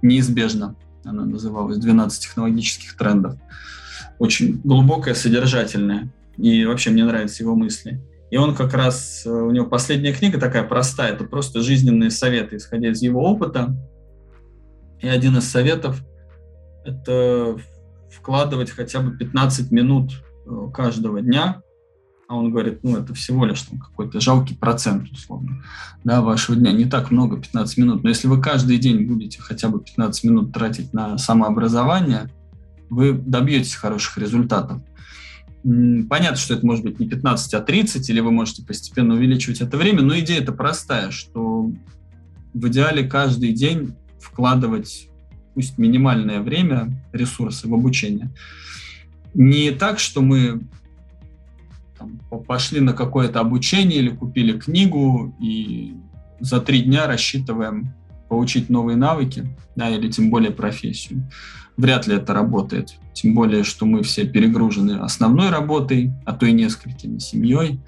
[0.00, 3.34] Неизбежно она называлась «12 технологических трендов».
[4.18, 6.10] Очень глубокая, содержательная.
[6.42, 8.00] И вообще мне нравятся его мысли.
[8.32, 12.56] И он как раз, э, у него последняя книга такая простая, это просто жизненные советы,
[12.56, 13.76] исходя из его опыта.
[15.00, 16.02] И один из советов–
[16.84, 17.56] это
[18.10, 20.10] вкладывать хотя бы 15 минут
[20.44, 21.62] э, каждого дня,
[22.26, 25.62] а он говорит, ну, это всего лишь там какой-то жалкий процент, условно,
[26.02, 26.72] да, вашего дня.
[26.72, 28.02] Не так много, 15 минут.
[28.02, 32.30] Но если вы каждый день будете хотя бы 15 минут тратить на самообразование,
[32.90, 34.80] вы добьетесь хороших результатов.
[35.62, 39.76] Понятно, что это может быть не 15, а 30, или вы можете постепенно увеличивать это
[39.76, 41.70] время, но идея это простая, что
[42.52, 45.08] в идеале каждый день вкладывать
[45.54, 48.30] пусть минимальное время, ресурсы в обучение.
[49.34, 50.62] Не так, что мы
[51.98, 55.94] там, пошли на какое-то обучение или купили книгу и
[56.40, 57.94] за три дня рассчитываем
[58.28, 61.30] получить новые навыки, да, или тем более профессию
[61.76, 62.94] вряд ли это работает.
[63.14, 67.80] Тем более, что мы все перегружены основной работой, а то и несколькими, семьей,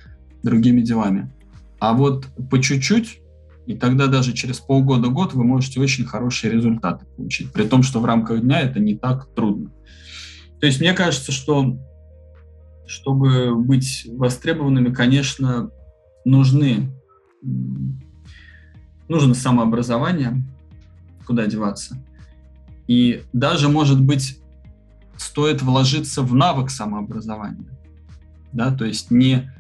[0.43, 1.31] другими делами.
[1.79, 3.21] А вот по чуть-чуть,
[3.67, 8.05] и тогда даже через полгода-год вы можете очень хорошие результаты получить, при том, что в
[8.05, 9.71] рамках дня это не так трудно.
[10.61, 11.79] То есть мне кажется, что
[12.87, 15.71] чтобы быть востребованными, конечно,
[16.27, 16.91] нужны,
[19.09, 20.43] нужно самообразование,
[21.27, 21.99] куда деваться–
[22.87, 24.39] и даже, может быть,
[25.17, 27.67] стоит вложиться в навык самообразования.
[28.53, 29.51] Да, то есть не...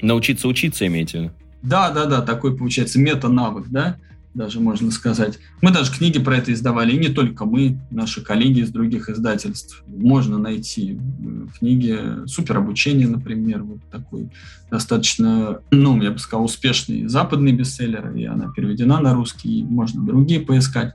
[0.00, 1.32] Научиться учиться, имеете
[1.62, 3.96] Да, да, да, такой получается мета-навык, да,
[4.34, 5.38] даже можно сказать.
[5.62, 9.82] Мы даже книги про это издавали, и не только мы, наши коллеги из других издательств.
[9.86, 14.30] Можно найти э, книги супер обучение, например, вот такой
[14.70, 20.04] достаточно, ну, я бы сказал, успешный западный бестселлер, и она переведена на русский, и можно
[20.04, 20.92] другие поискать.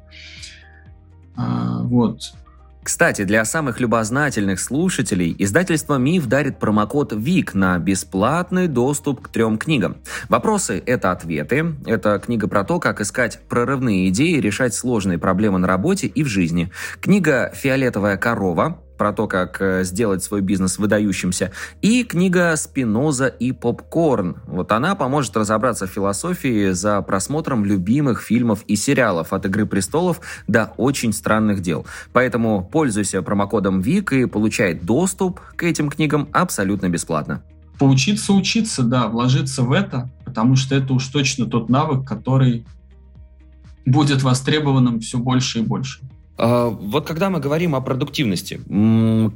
[1.36, 2.34] А, вот.
[2.84, 9.60] Кстати, для самых любознательных слушателей издательство «Миф» дарит промокод ВИК на бесплатный доступ к трем
[9.60, 9.98] книгам.
[10.30, 11.76] Вопросы— это ответы.
[11.86, 16.28] Это книга про то, как искать прорывные идеи, решать сложные проблемы на работе и в
[16.28, 16.72] жизни.
[17.02, 23.52] Книга «Фиолетовая корова» про то, как э, сделать свой бизнес выдающимся, и книга «Спиноза и
[23.52, 24.36] попкорн».
[24.46, 30.22] Вот она поможет разобраться в философии за просмотром любимых фильмов и сериалов от «Игры престолов»
[30.48, 31.88] до «Очень странных дел».
[32.14, 37.42] Поэтому пользуйся промокодом ВИК и получай доступ к этим книгам абсолютно бесплатно.
[37.80, 42.68] Поучиться учиться, да, вложиться в это, потому что это уж точно тот навык, который
[43.84, 46.02] будет востребованным все больше и больше.
[46.44, 48.60] А, вот когда мы говорим о продуктивности,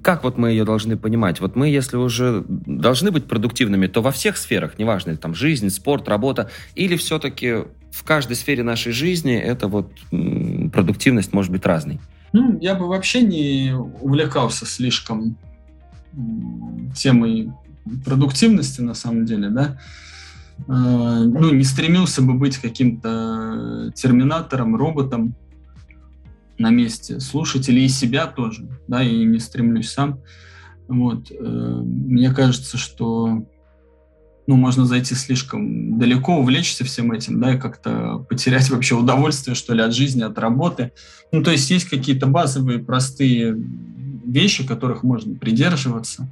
[0.02, 1.40] как вот мы ее должны понимать?
[1.40, 6.10] Вот мы, если уже должны быть продуктивными, то во всех сферах, неважно, там жизнь, спорт,
[6.10, 12.00] работа, или все-таки в каждой сфере нашей жизни эта вот продуктивность может быть разной?
[12.34, 15.38] Ну, я бы вообще не увлекался слишком
[16.96, 17.52] темой
[18.04, 19.80] продуктивности, на самом деле, да,
[20.58, 25.36] э, ну, не стремился бы быть каким-то терминатором, роботом
[26.58, 30.22] на месте слушателей и себя тоже, да, и не стремлюсь сам.
[30.88, 31.32] Вот.
[31.32, 33.46] Э, мне кажется, что
[34.48, 39.74] ну, можно зайти слишком далеко, увлечься всем этим, да, и как-то потерять вообще удовольствие, что
[39.74, 40.92] ли, от жизни, от работы.
[41.32, 43.58] Ну, то есть есть какие-то базовые, простые
[44.26, 46.32] вещи, которых можно придерживаться.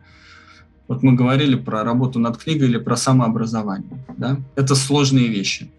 [0.88, 4.38] Вот мы говорили про работу над книгой или про самообразование, да.
[4.56, 5.72] Это сложные вещи,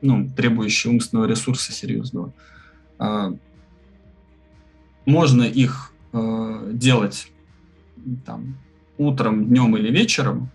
[0.00, 2.32] ну, требующие умственного ресурса серьезного.
[5.06, 7.28] Можно их э, делать
[8.24, 8.56] там,
[8.98, 10.50] утром, днем или вечером,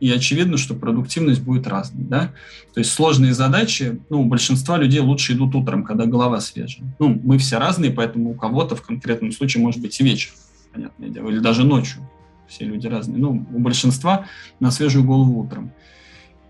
[0.00, 2.04] и очевидно, что продуктивность будет разной.
[2.04, 2.32] Да?
[2.74, 6.84] То есть сложные задачи, ну, у большинства людей лучше идут утром, когда голова свежая.
[6.98, 10.32] Ну, мы все разные, поэтому у кого-то в конкретном случае может быть и вечер,
[10.72, 12.00] понятное дело, или даже ночью.
[12.48, 13.18] Все люди разные.
[13.18, 14.26] Ну, у большинства
[14.58, 15.70] на свежую голову утром.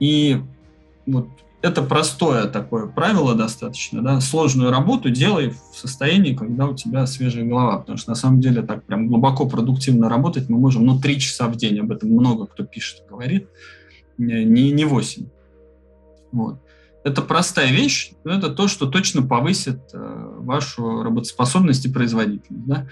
[0.00, 0.40] И
[1.05, 1.28] вот
[1.62, 7.44] это простое такое правило достаточно, да, сложную работу делай в состоянии, когда у тебя свежая
[7.44, 11.20] голова, потому что на самом деле так прям глубоко продуктивно работать мы можем, ну, три
[11.20, 13.48] часа в день, об этом много кто пишет, говорит,
[14.18, 15.26] не, не 8.
[16.32, 16.58] Вот.
[17.04, 22.86] Это простая вещь, но это то, что точно повысит э, вашу работоспособность и производительность, да.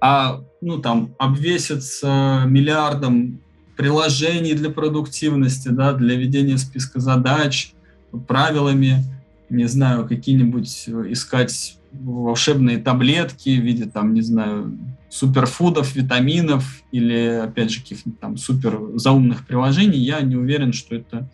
[0.00, 3.40] А, ну, там, обвеситься миллиардом
[3.76, 7.72] приложений для продуктивности, да, для ведения списка задач–
[8.26, 9.04] правилами,
[9.50, 14.78] не знаю, какие-нибудь э, искать волшебные таблетки в виде, там, не знаю,
[15.10, 21.28] суперфудов, витаминов или, опять же, каких-нибудь там супер заумных приложений, я не уверен, что это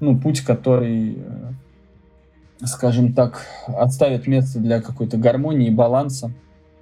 [0.00, 1.52] ну, путь, который, э,
[2.64, 6.32] скажем так, отставит место для какой-то гармонии и баланса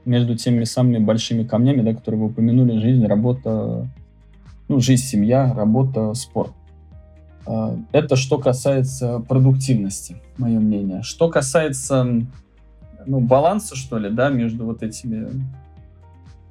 [0.06, 3.86] между теми самыми большими камнями, да, которые вы упомянули, жизнь, работа,
[4.68, 6.52] ну, жизнь, семья, работа, спорт.
[7.46, 11.02] А, это что касается продуктивности, мое мнение.
[11.02, 12.26] Что касается
[13.06, 15.28] ну, баланса, что ли, да, между вот этими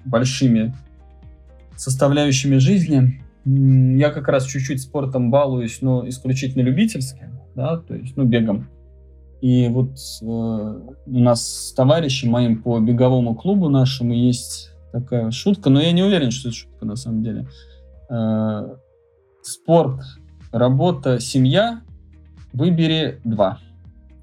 [0.06, 0.74] большими
[1.76, 8.26] составляющими жизни, я как раз чуть-чуть спортом балуюсь, но исключительно любительски, да, то есть, ну,
[8.26, 8.68] бегом.
[9.42, 15.70] И вот э, у нас с товарищем моим по беговому клубу нашему есть такая шутка,
[15.70, 17.48] но я не уверен, что это шутка на самом деле.
[18.10, 18.76] Э,
[19.42, 20.02] спорт
[20.52, 21.82] работа, семья,
[22.54, 23.60] выбери два.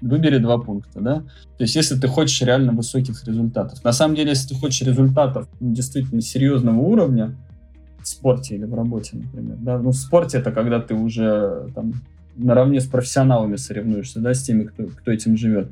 [0.01, 1.15] Выбери два пункта, да?
[1.57, 3.83] То есть, если ты хочешь реально высоких результатов.
[3.83, 7.35] На самом деле, если ты хочешь результатов действительно серьезного уровня,
[8.01, 11.93] в спорте или в работе, например, да, ну, в спорте это когда ты уже там
[12.37, 15.71] наравне с профессионалами соревнуешься, да, с теми, кто, кто этим живет,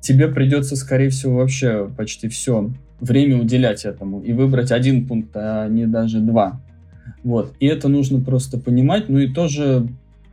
[0.00, 2.70] тебе придется, скорее всего, вообще почти все
[3.00, 6.60] время уделять этому и выбрать один пункт, а не даже два.
[7.24, 7.54] Вот.
[7.60, 9.88] И это нужно просто понимать, ну и тоже,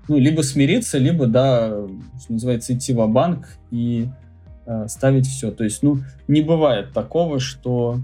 [0.07, 1.85] ну, либо смириться, либо, да,
[2.21, 4.07] что называется, идти в банк и
[4.65, 5.51] э, ставить все.
[5.51, 7.99] То есть, ну, не бывает такого, что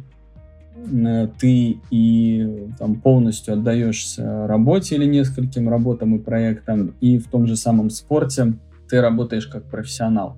[0.76, 7.48] э, ты и там полностью отдаешься работе или нескольким работам и проектам, и в том
[7.48, 8.54] же самом спорте
[8.90, 10.38] ты работаешь как профессионал.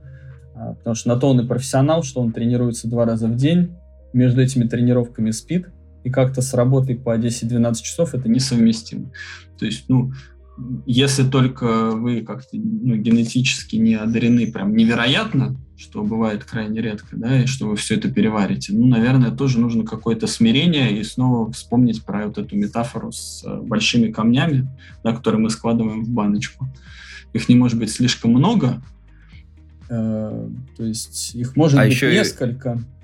[0.56, 3.76] А, потому что на то он и профессионал, что он тренируется два раза в день,
[4.14, 5.70] между этими тренировками спит,
[6.04, 9.12] и как-то с работой по 10-12 часов это несовместимо.
[9.58, 10.12] То есть, ну,
[10.86, 17.42] если только вы как-то ну, генетически не одарены прям невероятно, что бывает крайне редко, да,
[17.42, 22.04] и что вы все это переварите, ну, наверное, тоже нужно какое-то смирение и снова вспомнить
[22.04, 24.70] про вот эту метафору с э, большими камнями,
[25.04, 26.68] да, которые мы складываем в баночку.
[27.34, 28.84] Их не может быть слишком много,
[29.90, 32.74] э, то есть их может а быть несколько.
[32.74, 33.01] И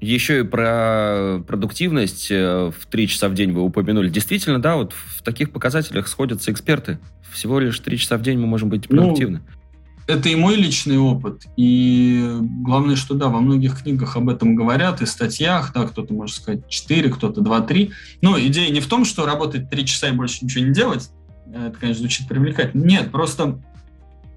[0.00, 4.08] еще и про продуктивность э, в три часа в день вы упомянули.
[4.08, 6.98] Действительно, да, вот в таких показателях сходятся эксперты.
[7.30, 9.42] Всего лишь три часа в день мы можем быть ну, продуктивны.
[9.46, 11.42] Ну, это и мой личный опыт.
[11.56, 16.36] И главное, что да, во многих книгах об этом говорят, и статьях, да, кто-то может
[16.36, 17.92] сказать 4, кто-то 2-3.
[18.22, 21.10] Но идея не в том, что работать три часа и больше ничего не делать.
[21.52, 22.84] Это, конечно, звучит привлекательно.
[22.84, 23.60] Нет, просто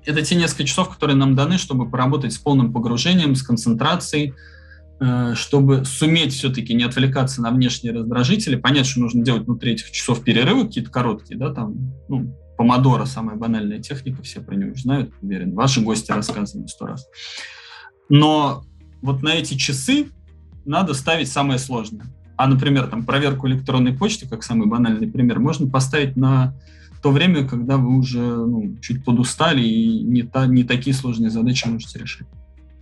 [0.05, 4.37] это те несколько часов, которые нам даны, чтобы поработать с полным погружением, с концентрацией, Э,
[5.33, 10.23] чтобы суметь все-таки не отвлекаться на внешние раздражители, понять, что нужно делать внутри этих часов
[10.23, 15.53] перерывы какие-то короткие, да, там, ну, помодоро, самая банальная техника, все про нее знают, уверен,
[15.53, 17.07] ваши гости рассказывали сто раз.
[18.09, 18.63] Но
[19.01, 20.09] вот на эти часы
[20.65, 22.05] надо ставить самое сложное.
[22.37, 26.55] А, например, там проверку электронной почты, как самый банальный пример, можно поставить на
[27.01, 31.67] то время, когда вы уже ну, чуть подустали и не, та, не такие сложные задачи
[31.67, 32.27] можете решить.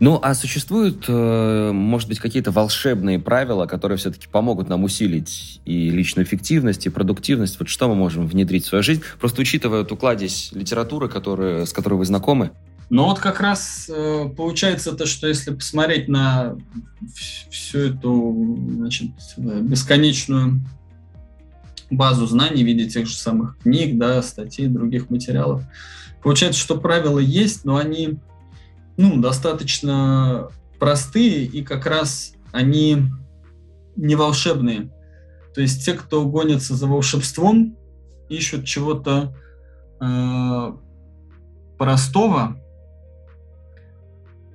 [0.02, 5.92] Ну, а существуют, э, может быть, какие-то волшебные правила, которые все-таки помогут нам усилить и
[5.92, 7.60] личную эффективность, и продуктивность?
[7.60, 9.04] Вот что мы можем внедрить в свою жизнь?
[9.20, 12.50] Просто учитывая эту кладезь литературы, которая, с которой вы знакомы.
[12.90, 16.58] Ну вот как раз э, получается то, что если посмотреть на
[17.52, 20.62] всю эту значит, бесконечную
[21.92, 25.62] базу знаний в виде тех же самых книг, да, статей, других материалов,
[26.24, 28.18] получается, что правила есть, но они
[28.98, 33.04] ну, достаточно простые, и как раз они
[33.96, 34.92] не волшебные.
[35.54, 37.76] То есть те, кто гонится за волшебством,
[38.30, 39.36] ищут чего-то
[40.00, 40.74] э,
[41.78, 42.58] простого,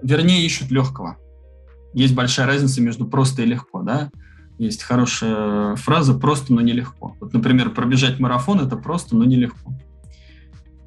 [0.03, 1.17] вернее, ищут легкого.
[1.93, 4.11] Есть большая разница между просто и легко, да?
[4.59, 7.15] Есть хорошая фраза «просто, но нелегко».
[7.21, 9.73] Вот, например, пробежать марафон– это просто, но нелегко.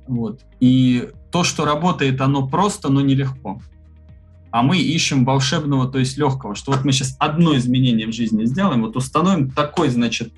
[0.07, 0.41] Вот.
[0.59, 3.61] И то, что работает, оно просто, но нелегко.
[4.51, 8.45] А мы ищем волшебного, то есть легкого, что вот мы сейчас одно изменение в жизни
[8.45, 10.33] сделаем, вот установим такой, значит,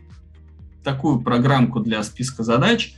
[0.83, 2.93] такую программку для списка задач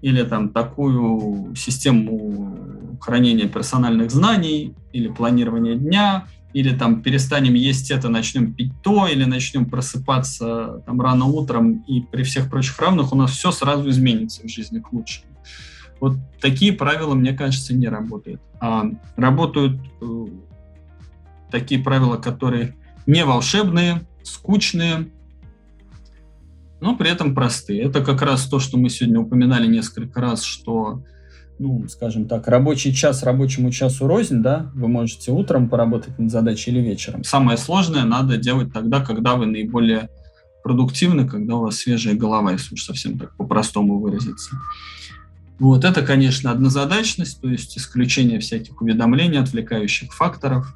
[0.00, 2.58] или там такую систему
[3.00, 9.24] хранения персональных знаний или планирования дня, или там перестанем есть это, начнем пить то, или
[9.24, 14.42] начнем просыпаться там рано утром, и при всех прочих равных у нас все сразу изменится
[14.42, 15.26] в жизни к лучшему.
[16.02, 18.42] Вот такие правила, мне кажется, не работают.
[18.60, 20.26] А работают э,
[21.48, 22.74] такие правила, которые
[23.06, 25.12] не волшебные, скучные,
[26.80, 27.82] но при этом простые.
[27.82, 31.04] Это как раз то, что мы сегодня упоминали несколько раз, что,
[31.60, 36.72] ну, скажем так, рабочий час рабочему часу рознь, да, вы можете утром поработать над задачей
[36.72, 37.22] или вечером.
[37.22, 40.08] Самое сложное надо делать тогда, когда вы наиболее
[40.64, 44.56] продуктивны, когда у вас свежая голова, если уж совсем так по-простому выразиться.
[45.62, 50.74] Вот это, конечно, однозадачность, то есть исключение всяких уведомлений, отвлекающих факторов.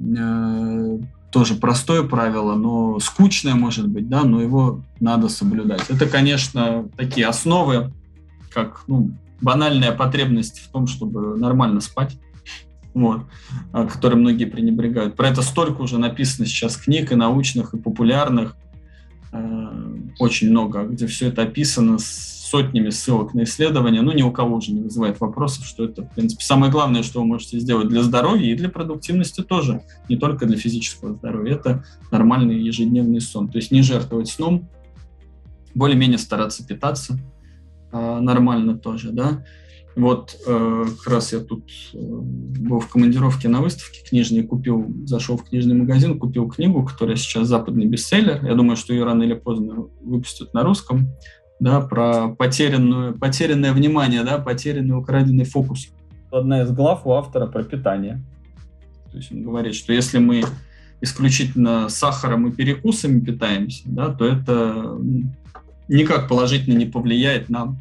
[0.00, 0.98] Э,
[1.30, 5.82] тоже простое правило, но скучное может быть, да, но его надо соблюдать.
[5.90, 7.92] Это, конечно, такие основы,
[8.54, 9.10] как ну,
[9.42, 12.16] банальная потребность в том, чтобы нормально спать,
[12.94, 13.26] вот,
[13.70, 15.14] которые многие пренебрегают.
[15.14, 18.56] Про это столько уже написано сейчас книг и научных, и популярных,
[19.30, 24.30] э, очень много, где все это описано с сотнями ссылок на исследования, ну, ни у
[24.30, 27.88] кого уже не вызывает вопросов, что это, в принципе, самое главное, что вы можете сделать
[27.88, 31.54] для здоровья и для продуктивности тоже, не только для физического здоровья.
[31.54, 33.48] Это нормальный ежедневный сон.
[33.48, 34.68] То есть не жертвовать сном,
[35.74, 37.18] более-менее стараться питаться
[37.92, 39.44] э, нормально тоже, да.
[39.98, 45.36] Вот э, как раз я тут э, был в командировке на выставке книжной, купил, зашел
[45.36, 48.44] в книжный магазин, купил книгу, которая сейчас западный бестселлер.
[48.44, 51.08] Я думаю, что ее рано или поздно выпустят на русском
[51.60, 55.88] да, про потерянную, потерянное внимание, да, потерянный украденный фокус.
[56.30, 58.22] Одна из глав у автора про питание.
[59.10, 60.44] То есть он говорит, что если мы
[61.00, 64.98] исключительно сахаром и перекусами питаемся, да, то это
[65.88, 67.76] никак положительно не повлияет на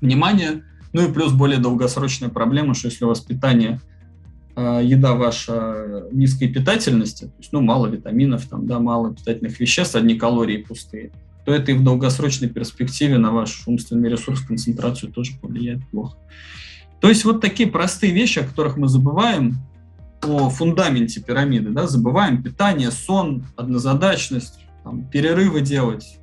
[0.00, 0.64] внимание.
[0.92, 3.80] Ну и плюс более долгосрочная проблема, что если у вас питание,
[4.56, 9.94] э, еда ваша низкой питательности, то есть ну, мало витаминов, там, да, мало питательных веществ,
[9.94, 11.12] одни калории пустые,
[11.50, 16.16] то это и в долгосрочной перспективе на ваш умственный ресурс, концентрацию тоже повлияет плохо.
[17.00, 19.56] То есть вот такие простые вещи, о которых мы забываем,
[20.22, 26.20] о фундаменте пирамиды, да, забываем питание, сон, однозадачность, там, перерывы делать,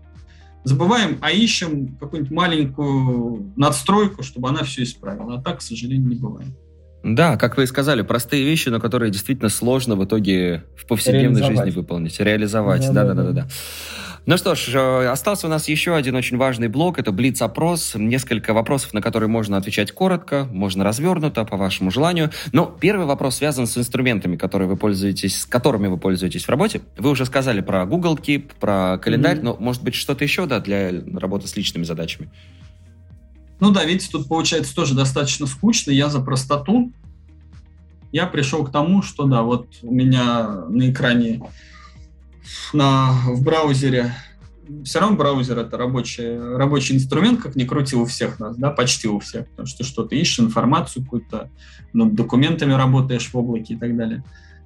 [0.64, 5.36] забываем, а ищем какую-нибудь маленькую надстройку, чтобы она все исправила.
[5.36, 6.56] А так, к сожалению, не бывает.
[7.04, 11.44] Да, как вы и сказали, простые вещи, но которые действительно сложно в итоге в повседневной
[11.44, 12.94] жизни выполнить, реализовать.
[12.94, 13.50] Да-да-да.
[14.28, 17.94] Ну что ж, э, остался у нас еще один очень важный блок, это Блиц-опрос.
[17.96, 22.30] Несколько вопросов, на которые можно отвечать коротко, можно развернуто, по вашему желанию.
[22.52, 26.82] Но первый вопрос связан с инструментами, которые вы пользуетесь, с которыми вы пользуетесь в работе.
[26.98, 29.44] Вы уже сказали про Google Keep, про календарь, mm-hmm.
[29.44, 32.30] но может быть что-то еще, да, для работы с личными задачами?
[33.62, 35.92] Ну да, видите, тут получается тоже достаточно скучно.
[35.92, 36.92] Я за простоту.
[38.12, 41.40] Я пришел к тому, что да, вот у меня на экране
[42.74, 44.14] на, в браузере
[44.84, 49.08] все равно браузер это рабочий, рабочий инструмент, как ни крути у всех нас, да, почти
[49.08, 51.50] у всех, потому что что-то ищешь, информацию какую-то,
[51.94, 54.24] над документами работаешь в облаке и так далее.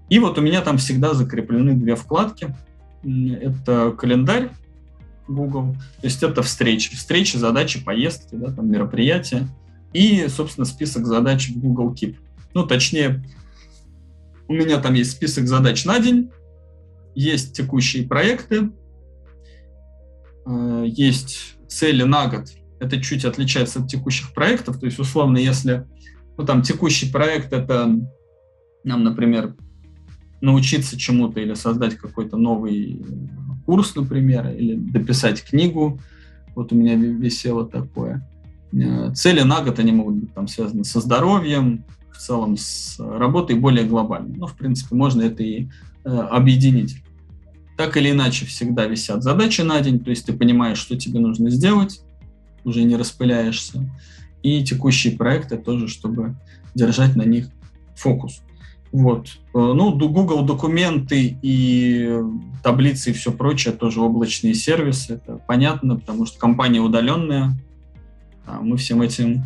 [0.10, 2.56] И вот у меня там всегда закреплены две вкладки.
[3.04, 4.52] Это календарь
[5.28, 9.48] Google, то есть это встречи, встречи, задачи, поездки, да, там мероприятия
[9.94, 12.18] и, собственно, список задач в Google Keep.
[12.54, 13.24] Ну, точнее,
[14.48, 16.32] у меня там есть список задач на день,
[17.16, 18.72] есть текущие проекты,
[20.46, 22.50] э, есть цели на год.
[22.80, 24.80] Это чуть отличается от текущих проектов.
[24.80, 25.86] То есть, условно, если
[26.38, 27.96] ну, там текущий проект это
[28.84, 29.56] нам, например,
[30.42, 33.06] научиться чему-то или создать какой-то новый
[33.66, 36.00] курс, например, или дописать книгу.
[36.56, 38.28] Вот у меня висело такое.
[38.74, 43.56] Э, цели на год, они могут быть там связаны со здоровьем, в целом с работой
[43.56, 44.36] более глобально.
[44.36, 45.70] Ну, в принципе, можно это и
[46.04, 46.98] объединить.
[47.78, 51.50] Так или иначе, всегда висят задачи на день, то есть ты понимаешь, что тебе нужно
[51.50, 52.02] сделать,
[52.64, 53.90] уже не распыляешься.
[54.44, 56.36] И текущие проекты тоже, чтобы
[56.76, 57.50] держать на них
[57.96, 58.42] фокус.
[58.92, 59.28] Вот.
[59.54, 62.20] Э, ну, Google документы и
[62.64, 65.14] таблицы и все прочее, тоже облачные сервисы.
[65.14, 67.58] Это понятно, потому что компания удаленная,
[68.46, 69.44] а мы всем этим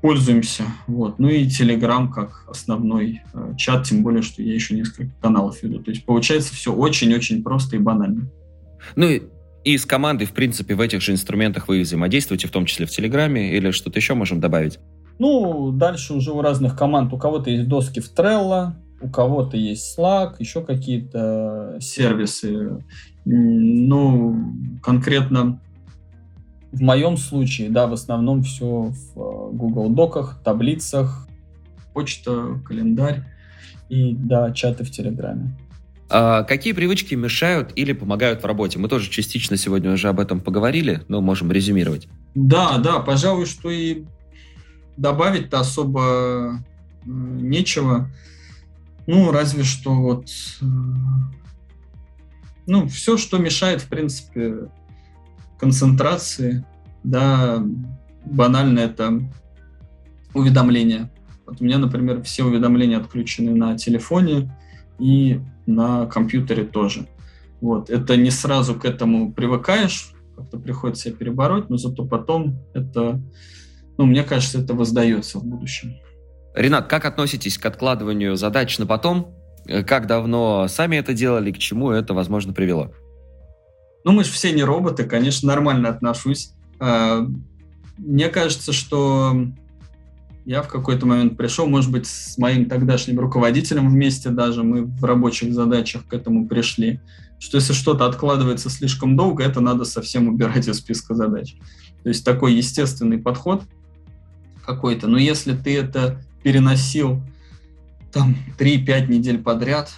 [0.00, 0.64] пользуемся.
[0.86, 1.18] Вот.
[1.18, 5.80] Ну и Telegram как основной э, чат, тем более, что я еще несколько каналов веду.
[5.80, 8.30] То есть получается все очень-очень просто и банально.
[8.96, 9.22] Ну и
[9.62, 12.90] и с командой, в принципе, в этих же инструментах вы взаимодействуете, в том числе в
[12.90, 14.78] Телеграме, или что-то еще можем добавить?
[15.18, 17.12] Ну, дальше уже у разных команд.
[17.12, 18.72] У кого-то есть доски в Trello,
[19.02, 22.82] у кого-то есть Slack, еще какие-то сервисы.
[23.26, 25.60] Ну, конкретно
[26.72, 31.26] в моем случае, да, в основном все в э, Google Доках, таблицах,
[31.92, 33.24] почта, календарь
[33.88, 35.56] и, да, чаты в Телеграме.
[36.08, 38.78] А какие привычки мешают или помогают в работе?
[38.78, 42.08] Мы тоже частично сегодня уже об этом поговорили, но можем резюмировать.
[42.34, 44.04] Да, да, пожалуй, что и
[44.96, 46.52] добавить-то особо э,
[47.04, 48.10] нечего.
[49.06, 50.26] Ну, разве что вот...
[50.60, 50.64] Э,
[52.66, 54.68] ну, все, что мешает, в принципе,
[55.60, 56.64] концентрации,
[57.04, 57.62] да,
[58.24, 59.20] банально это
[60.34, 61.10] уведомления.
[61.46, 64.50] Вот у меня, например, все уведомления отключены на телефоне
[64.98, 67.06] и на компьютере тоже.
[67.60, 67.90] Вот.
[67.90, 73.20] Это не сразу к этому привыкаешь, как-то приходится себя перебороть, но зато потом это
[74.00, 75.94] ну, мне кажется, это воздается в будущем.
[76.54, 79.34] Ренат, как относитесь к откладыванию задач на потом?
[79.86, 82.94] Как давно сами это делали, к чему это, возможно, привело?
[84.04, 86.52] Ну, мы же все не роботы, конечно, нормально отношусь.
[86.78, 87.26] А,
[87.98, 89.46] мне кажется, что
[90.44, 95.04] я в какой-то момент пришел, может быть, с моим тогдашним руководителем вместе даже, мы в
[95.04, 97.00] рабочих задачах к этому пришли,
[97.38, 101.56] что если что-то откладывается слишком долго, это надо совсем убирать из списка задач.
[102.02, 103.62] То есть такой естественный подход–
[104.70, 105.08] какой-то.
[105.08, 107.20] Но если ты это переносил
[108.12, 109.90] там 3-5 недель подряд,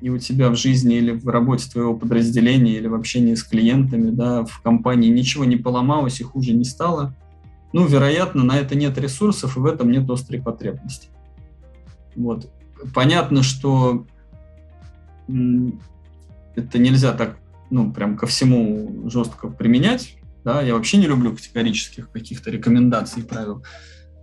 [0.00, 4.10] и у тебя в жизни или в работе твоего подразделения, или в общении с клиентами,
[4.10, 7.14] да, в компании ничего не поломалось и хуже не стало,
[7.72, 11.08] ну, вероятно, на это нет ресурсов, и в этом нет острой потребности.
[12.16, 12.50] Вот.
[12.94, 14.06] Понятно, что
[15.28, 17.38] это нельзя так,
[17.70, 23.26] ну, прям ко всему жестко применять, да, я вообще не люблю категорических каких-то рекомендаций и
[23.26, 23.62] правил.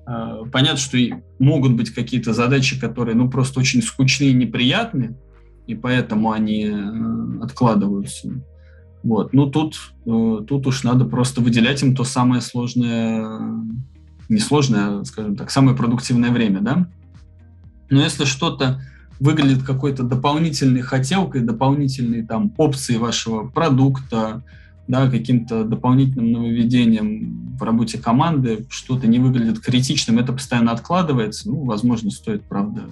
[0.06, 0.98] А, понятно, что
[1.40, 5.16] могут быть какие-то задачи, которые ну, просто очень скучные и неприятные,
[5.68, 8.32] и поэтому они э, откладываются.
[9.04, 9.34] Вот.
[9.34, 13.40] Ну, тут, э, тут уж надо просто выделять им то самое сложное,
[14.30, 16.88] не сложное, а, скажем так, самое продуктивное время, да?
[17.90, 18.82] Но если что-то
[19.20, 24.44] выглядит какой-то дополнительной хотелкой, дополнительной там опцией вашего продукта,
[24.88, 31.66] да, каким-то дополнительным нововведением в работе команды, что-то не выглядит критичным, это постоянно откладывается, ну,
[31.66, 32.84] возможно, стоит, правда,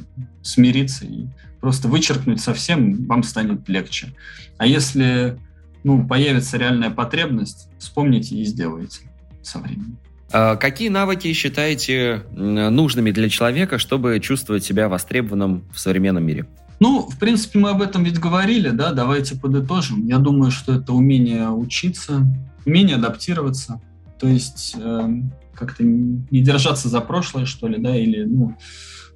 [0.42, 1.28] смириться и
[1.66, 4.14] просто вычеркнуть совсем, вам станет легче.
[4.60, 5.40] А если
[5.84, 9.00] ну, появится реальная потребность, вспомните и сделайте
[9.42, 9.98] со временем.
[10.32, 16.46] А какие навыки считаете нужными для человека, чтобы чувствовать себя востребованным в современном мире?
[16.80, 20.06] Ну, в принципе, мы об этом ведь говорили, да, давайте подытожим.
[20.06, 22.28] Я думаю, что это умение учиться,
[22.64, 23.82] умение адаптироваться,
[24.20, 25.10] то есть э,
[25.56, 28.56] как-то не держаться за прошлое, что ли, да, или ну,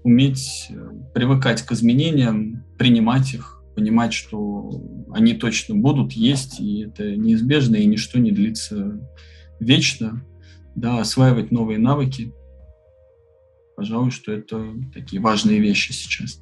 [0.04, 4.72] уметь э, привыкать к изменениям, принимать их, понимать, что
[5.14, 9.00] они точно будут, есть, и это неизбежно, и ничто не длится
[9.60, 10.26] вечно,
[10.76, 12.34] да, осваивать новые навыки.
[13.76, 16.42] Пожалуй, что это такие важные вещи сейчас.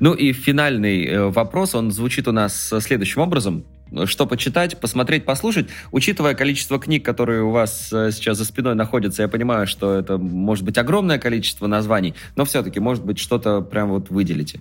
[0.00, 3.64] Ну и финальный э, вопрос, он звучит у нас следующим образом.
[4.04, 5.68] Что почитать, посмотреть, послушать.
[5.90, 10.16] Учитывая количество книг, которые у вас э, сейчас за спиной находятся, я понимаю, что это
[10.16, 14.60] может быть огромное количество названий, но все-таки, может быть, что-то прям вот выделите.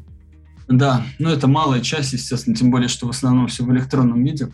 [0.68, 4.50] Да, ну это малая часть, естественно, тем более, что в основном все в электронном виде.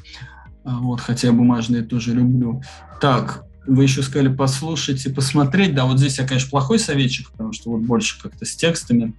[0.63, 2.61] А вот, хотя я бумажные тоже люблю.
[2.99, 5.75] Так, вы еще сказали послушать и посмотреть.
[5.75, 9.13] Да, вот здесь я, конечно, плохой советчик, потому что вот больше как-то с текстами.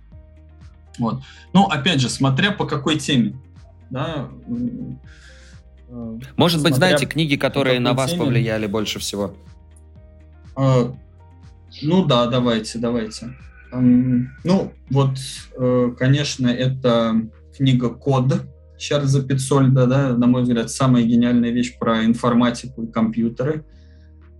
[0.98, 1.22] Вот.
[1.52, 3.36] Но, опять же, смотря по какой теме.
[3.90, 4.28] Да,
[6.36, 8.24] Может быть, знаете, книги, которые на вас теме.
[8.24, 9.34] повлияли больше всего?
[10.56, 10.92] А,
[11.82, 13.34] ну да, давайте, давайте.
[13.72, 15.18] Ну, вот,
[15.58, 17.20] э, конечно, это
[17.56, 18.42] книга «Код»
[18.78, 23.64] Чарльза Пиццольда, да, на мой взгляд, самая гениальная вещь про информатику и компьютеры.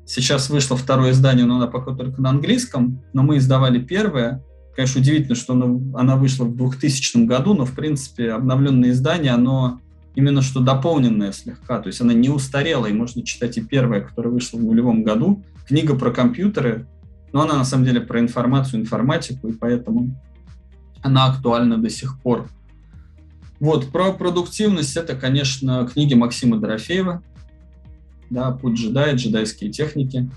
[0.05, 4.45] Сейчас вышло второе издание, но она пока только на английском, но мы издавали первое.
[4.75, 5.55] Конечно, удивительно, что
[5.95, 9.81] она вышла в 2000 году, но, в принципе, обновленное издание, оно
[10.17, 14.31] именно что дополненное слегка, то есть она не устарела, и можно читать и первое, которое
[14.31, 15.45] вышло в нулевом году.
[15.69, 16.87] Книга про компьютеры,
[17.33, 20.19] но она на самом деле про информацию, информатику, и поэтому
[21.03, 22.49] она актуальна до сих пор.
[23.61, 27.23] Вот, про продуктивность это, конечно, книги Максима Дорофеева,
[28.31, 30.31] да, «Путь джедая», «Джедайские техники».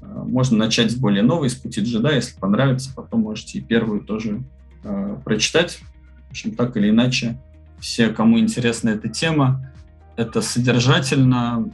[0.00, 4.00] А, можно начать с более новой, с «Пути джедая», если понравится, потом можете и первую
[4.00, 4.42] тоже
[4.84, 5.80] э, прочитать.
[6.28, 7.40] В общем, так или иначе,
[7.80, 9.72] все, кому интересна эта тема,
[10.16, 11.70] это содержательно,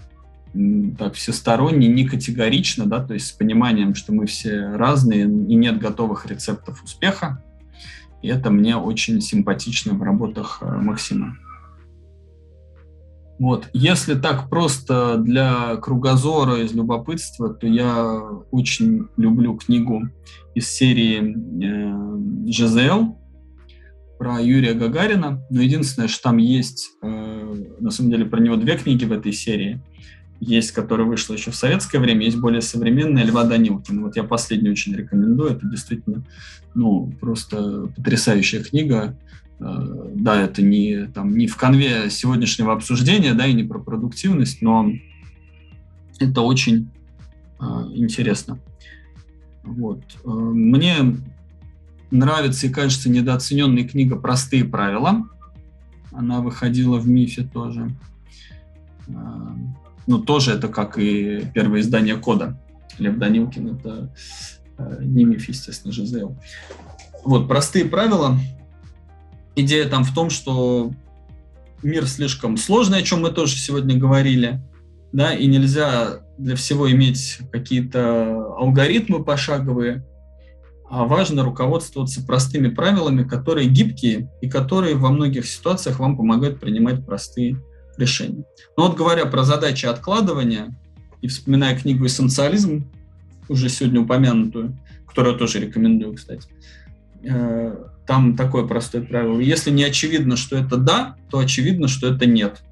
[0.99, 5.79] так всесторонне, не категорично, да, то есть с пониманием, что мы все разные и нет
[5.79, 7.43] готовых рецептов успеха.
[8.23, 11.37] И это мне очень симпатично в работах э, Максима.
[13.39, 13.69] Вот.
[13.73, 20.09] Если так просто для кругозора, из любопытства, то я очень люблю книгу
[20.55, 21.35] из серии
[21.65, 23.19] э, «Жизел»,
[24.19, 28.77] про Юрия Гагарина, но единственное, что там есть, э, на самом деле, про него две
[28.77, 29.81] книги в этой серии.
[30.41, 34.03] Есть, которая вышла еще в советское время, есть более современная Льва Данилкина.
[34.03, 35.53] Вот я последнюю очень рекомендую.
[35.53, 36.25] Это действительно,
[36.75, 39.17] ну, просто потрясающая книга.
[39.61, 44.62] Э, да, это не, там, не в конве сегодняшнего обсуждения, да, и не про продуктивность,
[44.62, 44.93] но
[46.19, 46.91] это очень
[47.61, 48.59] э, интересно.
[49.62, 50.03] Вот.
[50.25, 50.95] Э, мне
[52.11, 55.29] нравится и кажется недооцененная книга «Простые правила».
[56.13, 57.91] Она выходила в МИФе тоже.
[59.09, 59.57] А,
[60.07, 62.61] ну, тоже это как и первое издание кода.
[62.99, 64.13] Лев Данилкин— это
[64.79, 66.37] а, не МИФ, естественно, ЖЗЛ.
[67.25, 68.39] Вот, «Простые правила».
[69.57, 70.93] Идея там в том, что
[71.83, 74.61] мир слишком сложный, о чем мы тоже сегодня говорили,
[75.13, 80.05] да, и нельзя для всего иметь какие-то алгоритмы пошаговые,
[80.89, 87.05] а важно руководствоваться простыми правилами, которые гибкие и которые во многих ситуациях вам помогают принимать
[87.05, 87.57] простые
[87.97, 88.45] решения.
[88.76, 90.76] Но вот говоря про задачи откладывания
[91.22, 92.91] и вспоминая книгу «Эссенциализм»,
[93.49, 96.49] уже сегодня упомянутую, которую тоже рекомендую, кстати,
[97.22, 97.76] э,
[98.07, 99.39] там такое простое правило.
[99.39, 102.62] Если не очевидно, что это да, то очевидно, что это нет.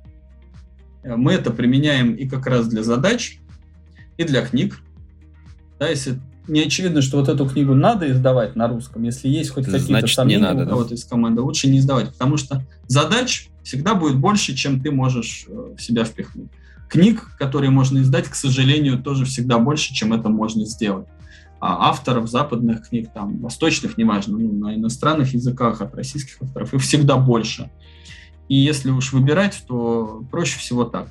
[1.02, 3.38] Э, мы это применяем и как раз для задач,
[4.16, 4.80] и для книг.
[5.78, 9.66] Да, если не очевидно, что вот эту книгу надо издавать на русском, если есть хоть
[9.66, 10.94] какие-то сомнения не надо, у кого-то да?
[10.96, 15.74] из команды, лучше не издавать, потому что задач всегда будет больше, чем ты можешь э,
[15.76, 16.50] в себя впихнуть.
[16.88, 21.06] Книг, которые можно издать, к сожалению, тоже всегда больше, чем это можно сделать.
[21.60, 26.82] А авторов западных книг, там, восточных, неважно, ну, на иностранных языках от российских авторов, их
[26.82, 27.70] всегда больше.
[28.48, 31.08] И если уж выбирать, то проще всего так.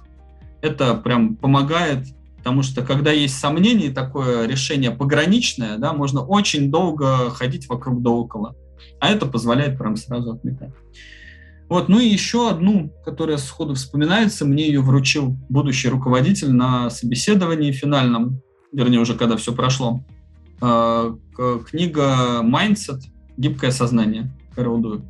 [0.61, 2.05] Это прям помогает
[2.41, 8.09] Потому что когда есть сомнения, такое решение пограничное, да, можно очень долго ходить вокруг да
[8.09, 8.55] около.
[8.99, 10.71] А это позволяет прям сразу отметать.
[11.69, 17.71] Вот, ну и еще одну, которая сходу вспоминается, мне ее вручил будущий руководитель на собеседовании
[17.71, 18.41] финальном,
[18.73, 20.03] вернее, уже когда все прошло.
[20.61, 21.13] Э,
[21.69, 23.01] книга «Mindset.
[23.37, 25.03] Гибкое сознание» Кэрол.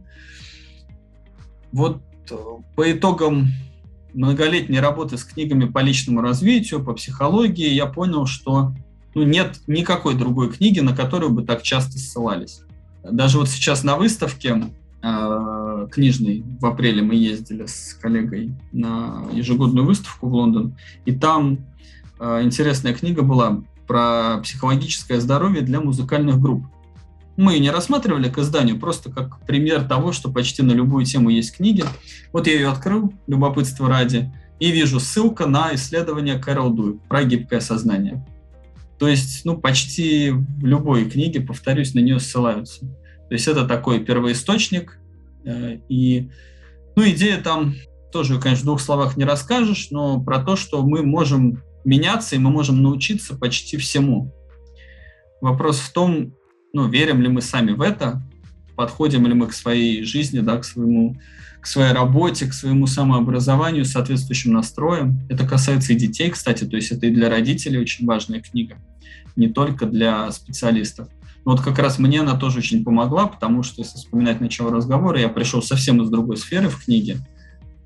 [1.72, 2.36] Вот э,
[2.76, 3.48] по итогам
[4.14, 8.74] многолетней работы с книгами по личному развитию, по психологии, я понял, что
[9.14, 12.62] ну, нет никакой другой книги, на которую бы так часто ссылались.
[13.04, 14.64] Даже вот сейчас на выставке
[15.02, 21.60] э, книжной в апреле мы ездили с коллегой на ежегодную выставку в Лондон, и там
[22.20, 26.66] э, интересная книга была про психологическое здоровье для музыкальных групп
[27.42, 31.58] мы не рассматривали к изданию, просто как пример того, что почти на любую тему есть
[31.58, 31.84] книги.
[32.32, 37.60] Вот я ее открыл, любопытство ради, и вижу ссылка на исследование Кэрол Дуй про гибкое
[37.60, 38.24] сознание.
[39.00, 42.82] То есть, ну, почти в любой книге, повторюсь, на нее ссылаются.
[42.82, 45.00] То есть это такой первоисточник.
[45.44, 46.30] Э, и,
[46.96, 47.74] ну, идея там
[48.12, 52.40] тоже, конечно, в двух словах не расскажешь, но про то, что мы можем меняться и
[52.40, 54.32] мы можем научиться почти всему.
[55.42, 56.36] Вопрос в том,
[56.74, 58.22] ну, верим ли мы сами в это,
[58.76, 61.18] подходим ли мы к своей жизни, да, к своему,
[61.60, 65.20] к своей работе, к своему самообразованию соответствующим настроем.
[65.30, 68.78] Это касается и детей, кстати, то есть это и для родителей очень важная книга,
[69.36, 71.08] не только для специалистов.
[71.44, 75.30] Вот как раз мне она тоже очень помогла, потому что, если вспоминать начало разговора, я
[75.30, 77.18] пришел совсем из другой сферы в книге,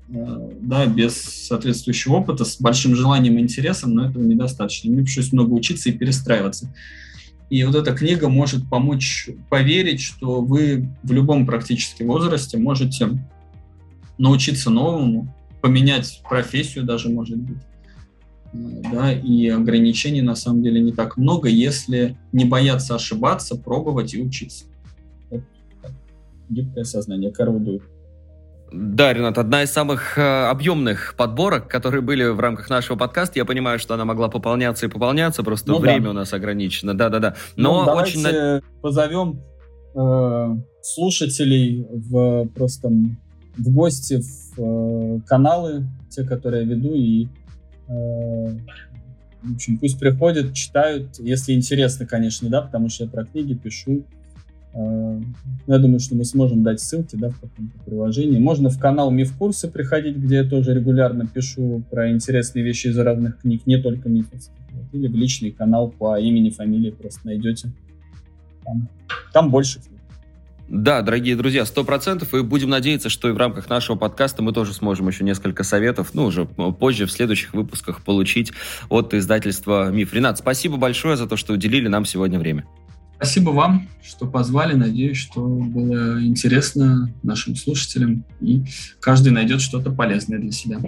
[0.08, 4.90] э, да, без соответствующего опыта, с большим желанием и интересом, но этого недостаточно.
[4.90, 6.70] Мне пришлось много учиться и перестраиваться.
[7.48, 13.08] И вот эта книга может помочь поверить, что вы в любом практически возрасте можете
[14.18, 17.58] научиться новому, поменять профессию даже, может быть.
[18.52, 24.22] Да, и ограничений на самом деле не так много, если не бояться ошибаться, пробовать и
[24.22, 24.64] учиться.
[26.48, 27.60] Гибкое сознание, Карл.
[28.72, 33.38] Да, Ренат, одна из самых э, объемных подборок, которые были в рамках нашего подкаста.
[33.38, 36.10] Я понимаю, что она могла пополняться и пополняться, просто ну, время да.
[36.10, 36.92] у нас ограничено.
[36.94, 37.36] Да-да-да.
[37.54, 38.22] Но ну, очень...
[38.22, 39.40] Давайте позовем
[39.94, 42.90] э, слушателей в просто
[43.56, 47.28] в гости в э, каналы, те, которые я веду, и
[47.88, 48.58] э,
[49.42, 54.04] в общем, пусть приходят, читают, если интересно, конечно, да, потому что я про книги пишу,
[55.66, 58.38] я думаю, что мы сможем дать ссылки да, в каком-то приложении.
[58.38, 62.98] Можно в канал Миф Курсы приходить, где я тоже регулярно пишу про интересные вещи из
[62.98, 64.52] разных книг, не только мифовских.
[64.92, 67.70] Или в личный канал по имени, фамилии просто найдете.
[68.64, 68.88] Там,
[69.32, 69.96] там больше книг.
[70.68, 74.52] Да, дорогие друзья, сто процентов, и будем надеяться, что и в рамках нашего подкаста мы
[74.52, 78.52] тоже сможем еще несколько советов, ну, уже позже, в следующих выпусках получить
[78.88, 80.12] от издательства «Миф».
[80.12, 82.66] Ренат, спасибо большое за то, что уделили нам сегодня время.
[83.16, 84.74] Спасибо вам, что позвали.
[84.74, 88.64] Надеюсь, что было интересно нашим слушателям, и
[89.00, 90.78] каждый найдет что-то полезное для себя.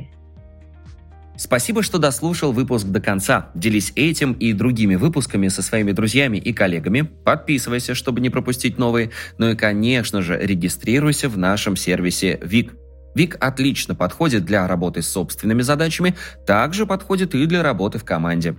[1.38, 3.50] Спасибо, что дослушал выпуск до конца.
[3.54, 7.02] Делись этим и другими выпусками со своими друзьями и коллегами.
[7.02, 9.10] Подписывайся, чтобы не пропустить новые.
[9.38, 12.74] Ну и, конечно же, регистрируйся в нашем сервисе ВИК.
[13.14, 18.56] ВИК отлично подходит для работы с собственными задачами, также подходит и для работы в команде.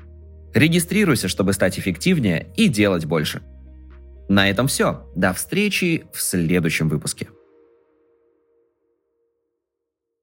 [0.54, 3.42] Регистрируйся, чтобы стать эффективнее и делать больше.
[4.30, 5.06] На этом все.
[5.16, 7.28] До встречи в следующем выпуске.